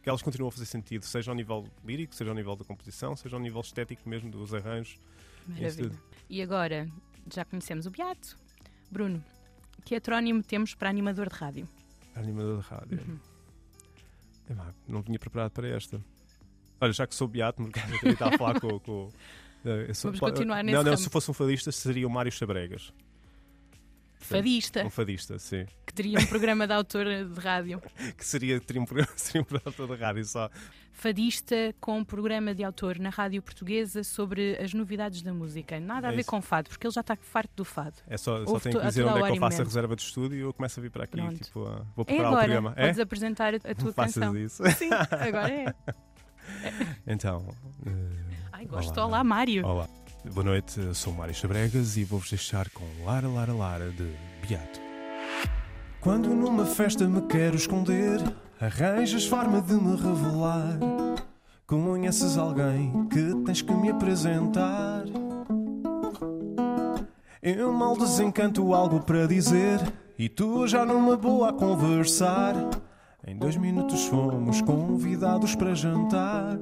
que 0.02 0.08
elas 0.08 0.22
continuam 0.22 0.48
a 0.48 0.52
fazer 0.52 0.64
sentido, 0.64 1.04
seja 1.04 1.30
ao 1.30 1.34
nível 1.34 1.66
lírico, 1.84 2.14
seja 2.14 2.30
ao 2.30 2.34
nível 2.34 2.56
da 2.56 2.64
composição, 2.64 3.14
seja 3.14 3.36
ao 3.36 3.42
nível 3.42 3.60
estético 3.60 4.08
mesmo 4.08 4.30
dos 4.30 4.54
arranjos. 4.54 4.98
Maravilha. 5.48 5.98
E 6.28 6.42
agora, 6.42 6.88
já 7.32 7.44
conhecemos 7.44 7.86
o 7.86 7.90
Beato. 7.90 8.36
Bruno, 8.90 9.22
que 9.84 9.94
heterónimo 9.94 10.42
temos 10.42 10.74
para 10.74 10.90
animador 10.90 11.28
de 11.28 11.34
rádio? 11.34 11.68
Animador 12.14 12.60
de 12.62 12.68
rádio. 12.68 13.00
Uhum. 13.06 13.18
É, 14.50 14.54
não 14.86 15.02
vinha 15.02 15.18
preparado 15.18 15.50
para 15.50 15.68
esta. 15.68 16.00
Olha, 16.80 16.92
já 16.92 17.06
que 17.06 17.14
sou 17.14 17.28
Beato, 17.28 17.62
eu 18.02 18.12
estava 18.12 18.34
a 18.34 18.38
falar 18.38 18.60
com. 18.60 18.78
com 18.80 19.10
sou, 19.94 20.12
Vamos 20.12 20.20
continuar 20.20 20.62
nesse 20.62 20.76
Não, 20.76 20.82
não, 20.82 20.92
ramo. 20.92 21.02
se 21.02 21.10
fosse 21.10 21.30
um 21.30 21.34
fadista 21.34 21.72
seria 21.72 22.06
o 22.06 22.10
Mário 22.10 22.30
Chabregas. 22.30 22.92
Fadista. 24.28 24.84
Um 24.84 24.90
fadista, 24.90 25.38
sim. 25.38 25.66
Que 25.86 25.92
teria 25.92 26.18
um 26.18 26.26
programa 26.26 26.66
de 26.66 26.72
autor 26.72 27.06
de 27.06 27.40
rádio. 27.40 27.82
que 28.16 28.24
seria, 28.24 28.60
teria 28.60 28.82
um 28.82 28.84
programa, 28.84 29.10
seria 29.16 29.42
um 29.42 29.44
programa 29.44 29.70
de 29.70 29.80
autor 29.80 29.96
de 29.96 30.02
rádio 30.02 30.24
só. 30.24 30.50
Fadista 30.92 31.74
com 31.80 31.98
um 31.98 32.04
programa 32.04 32.52
de 32.54 32.64
autor 32.64 32.98
na 32.98 33.08
rádio 33.08 33.40
portuguesa 33.40 34.02
sobre 34.02 34.56
as 34.56 34.74
novidades 34.74 35.22
da 35.22 35.32
música. 35.32 35.78
Nada 35.78 36.08
a 36.08 36.12
é 36.12 36.16
ver 36.16 36.24
com 36.24 36.42
fado, 36.42 36.68
porque 36.68 36.86
ele 36.86 36.92
já 36.92 37.02
está 37.02 37.14
farto 37.14 37.52
do 37.56 37.64
fado. 37.64 37.94
É 38.08 38.16
só, 38.16 38.44
só 38.44 38.58
tenho 38.58 38.80
que 38.80 38.86
dizer 38.86 39.04
onde 39.04 39.20
é 39.20 39.26
que 39.26 39.32
eu 39.32 39.36
faço 39.36 39.62
a 39.62 39.64
reserva 39.64 39.94
de 39.94 40.02
estúdio 40.02 40.38
e 40.38 40.40
eu 40.40 40.52
começo 40.52 40.80
a 40.80 40.82
vir 40.82 40.90
para 40.90 41.04
aqui. 41.04 41.16
Tipo, 41.38 41.60
uh, 41.60 41.86
vou 41.94 42.04
preparar 42.04 42.24
é 42.24 42.26
agora. 42.26 42.34
o 42.34 42.38
programa. 42.40 42.72
Podes 42.72 42.98
é? 42.98 43.02
apresentar 43.02 43.54
a, 43.54 43.74
tua 43.76 43.92
Faças 43.94 44.14
canção. 44.14 44.36
isso. 44.36 44.62
Sim, 44.72 44.90
agora 44.92 45.52
é. 45.52 45.74
Então. 47.06 47.48
Uh, 47.86 48.38
Ai, 48.52 48.66
gosto. 48.66 48.96
Olá, 48.96 49.06
olá 49.06 49.24
Mário. 49.24 49.64
Olá. 49.64 49.88
Boa 50.32 50.44
noite, 50.44 50.94
sou 50.94 51.12
Mário 51.12 51.34
Chabregas 51.34 51.96
e 51.96 52.04
vou-vos 52.04 52.28
deixar 52.28 52.68
com 52.70 52.84
Lara 53.04 53.26
Lara 53.28 53.52
Lara 53.52 53.90
de 53.90 54.12
Beato. 54.46 54.80
Quando 56.00 56.28
numa 56.28 56.66
festa 56.66 57.08
me 57.08 57.22
quero 57.22 57.56
esconder, 57.56 58.20
arranjas 58.60 59.26
forma 59.26 59.60
de 59.60 59.74
me 59.74 59.96
revelar. 59.96 60.78
Conheces 61.66 62.36
alguém 62.36 63.06
que 63.08 63.34
tens 63.44 63.62
que 63.62 63.72
me 63.72 63.90
apresentar? 63.90 65.04
Eu 67.42 67.72
mal 67.72 67.96
desencanto 67.96 68.74
algo 68.74 69.00
para 69.00 69.26
dizer 69.26 69.80
e 70.18 70.28
tu 70.28 70.66
já 70.66 70.84
numa 70.84 71.16
boa 71.16 71.50
a 71.50 71.52
conversar. 71.52 72.54
Em 73.26 73.36
dois 73.36 73.56
minutos 73.56 74.06
fomos 74.06 74.60
convidados 74.60 75.54
para 75.54 75.74
jantar. 75.74 76.58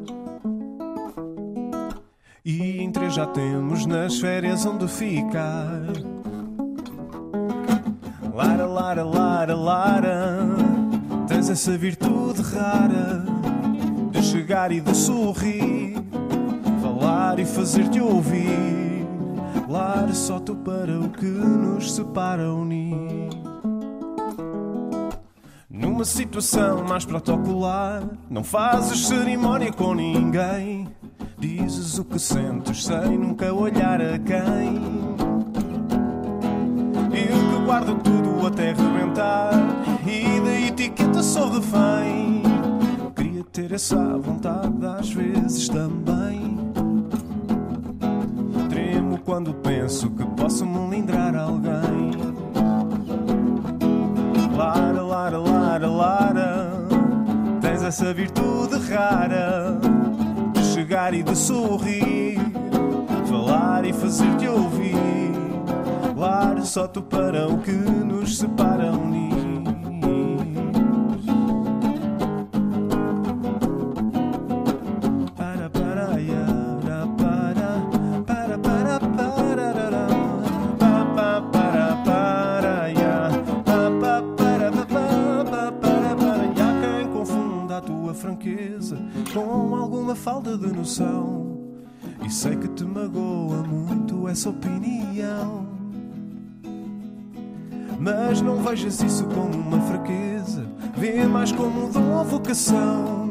Já 3.16 3.24
temos 3.24 3.86
nas 3.86 4.20
férias 4.20 4.66
onde 4.66 4.86
ficar. 4.86 5.80
Lara, 8.34 8.66
Lara, 8.66 9.04
Lara, 9.04 9.56
Lara, 9.56 10.40
tens 11.26 11.48
essa 11.48 11.78
virtude 11.78 12.42
rara 12.42 13.24
de 14.10 14.22
chegar 14.22 14.70
e 14.70 14.82
de 14.82 14.94
sorrir, 14.94 15.96
falar 16.82 17.38
e 17.38 17.46
fazer-te 17.46 17.98
ouvir. 18.02 19.06
Lara, 19.66 20.12
só 20.12 20.38
tu 20.38 20.54
para 20.54 21.00
o 21.00 21.08
que 21.08 21.24
nos 21.24 21.94
separa 21.94 22.52
unir. 22.52 23.30
Numa 25.70 26.04
situação 26.04 26.84
mais 26.84 27.06
protocolar, 27.06 28.02
não 28.28 28.44
fazes 28.44 29.06
cerimónia 29.06 29.72
com 29.72 29.94
ninguém. 29.94 30.86
Dizes 31.38 31.98
o 31.98 32.04
que 32.04 32.18
sentes 32.18 32.84
sem 32.84 33.18
nunca 33.18 33.52
olhar 33.52 34.00
a 34.00 34.18
quem. 34.18 35.16
Guardo 37.66 37.96
tudo 37.96 38.46
até 38.46 38.72
rebentar. 38.72 39.52
E 40.06 40.40
da 40.40 40.60
etiqueta 40.68 41.20
sou 41.20 41.50
refém. 41.50 42.42
Queria 43.16 43.42
ter 43.42 43.72
essa 43.72 44.16
vontade 44.16 44.86
às 44.86 45.12
vezes 45.12 45.68
também. 45.68 46.56
Tremo 48.68 49.18
quando 49.18 49.52
penso 49.54 50.08
que 50.10 50.24
posso 50.40 50.64
melindrar 50.64 51.34
alguém. 51.34 52.12
Lara, 54.56 55.02
Lara, 55.02 55.38
Lara, 55.38 55.90
Lara 55.90 56.86
Tens 57.60 57.82
essa 57.82 58.14
virtude 58.14 58.78
rara 58.88 59.78
Chegar 61.06 61.14
e 61.14 61.22
de 61.22 61.36
sorrir 61.36 62.38
Falar 63.28 63.84
e 63.84 63.92
fazer-te 63.92 64.48
ouvir. 64.48 64.96
Claro, 66.14 66.64
só 66.64 66.88
tu 66.88 67.02
para 67.02 67.46
o 67.46 67.58
que 67.58 67.70
nos 67.70 68.38
separa 68.38 68.90
de 90.56 90.72
noção. 90.72 91.58
E 92.24 92.30
sei 92.30 92.56
que 92.56 92.68
te 92.68 92.84
magoa 92.84 93.62
muito 93.62 94.28
essa 94.28 94.50
opinião. 94.50 95.66
Mas 97.98 98.40
não 98.40 98.56
vejas 98.62 99.02
isso 99.02 99.24
como 99.26 99.54
uma 99.56 99.80
fraqueza, 99.80 100.66
vê 100.96 101.26
mais 101.26 101.50
como 101.50 101.86
ou 101.86 102.24
vocação. 102.24 103.30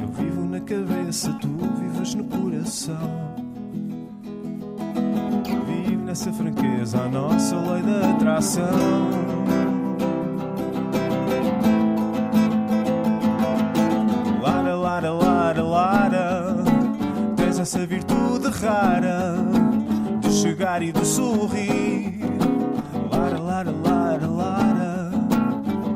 Eu 0.00 0.08
vivo 0.08 0.44
na 0.46 0.60
cabeça, 0.60 1.32
tu 1.40 1.48
vives 1.80 2.14
no 2.14 2.24
coração. 2.24 2.96
Vive 5.66 5.96
nessa 5.96 6.32
franqueza 6.32 7.02
a 7.02 7.08
nossa 7.08 7.56
lei 7.56 7.82
da 7.82 8.10
atração. 8.10 9.67
Essa 17.68 17.86
virtude 17.86 18.48
rara 18.48 19.34
de 20.22 20.32
chegar 20.32 20.82
e 20.82 20.90
de 20.90 21.06
sorrir. 21.06 22.18
Lara, 23.12 23.38
Lara, 23.38 23.70
Lara, 23.70 24.26
Lara, 24.26 25.10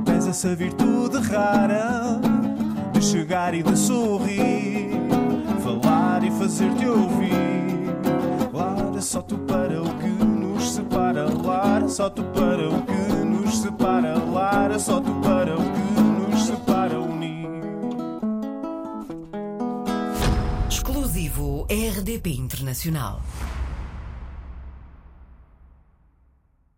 tens 0.05 0.26
essa 0.26 0.55
virtude 0.55 1.17
rara 1.31 2.21
de 2.93 3.02
chegar 3.02 3.55
e 3.55 3.62
de 3.62 3.75
sorrir, 3.75 4.91
falar 5.64 6.23
e 6.23 6.31
fazer-te 6.33 6.87
ouvir. 6.87 7.88
Lara, 8.52 9.00
só 9.00 9.23
tu 9.23 9.38
para 9.38 9.81
o 9.81 9.95
que 9.95 10.09
nos 10.09 10.75
separa, 10.75 11.25
Lara, 11.25 11.88
só 11.88 12.11
tu 12.11 12.23
para 12.23 12.69
o 12.69 12.83
que 12.83 13.25
nos 13.25 13.62
separa, 13.62 14.19
Lara, 14.19 14.79
só 14.79 15.00
tu 15.00 15.22
Exclusivo 21.43 21.67
RDP 21.69 22.27
Internacional. 22.29 23.19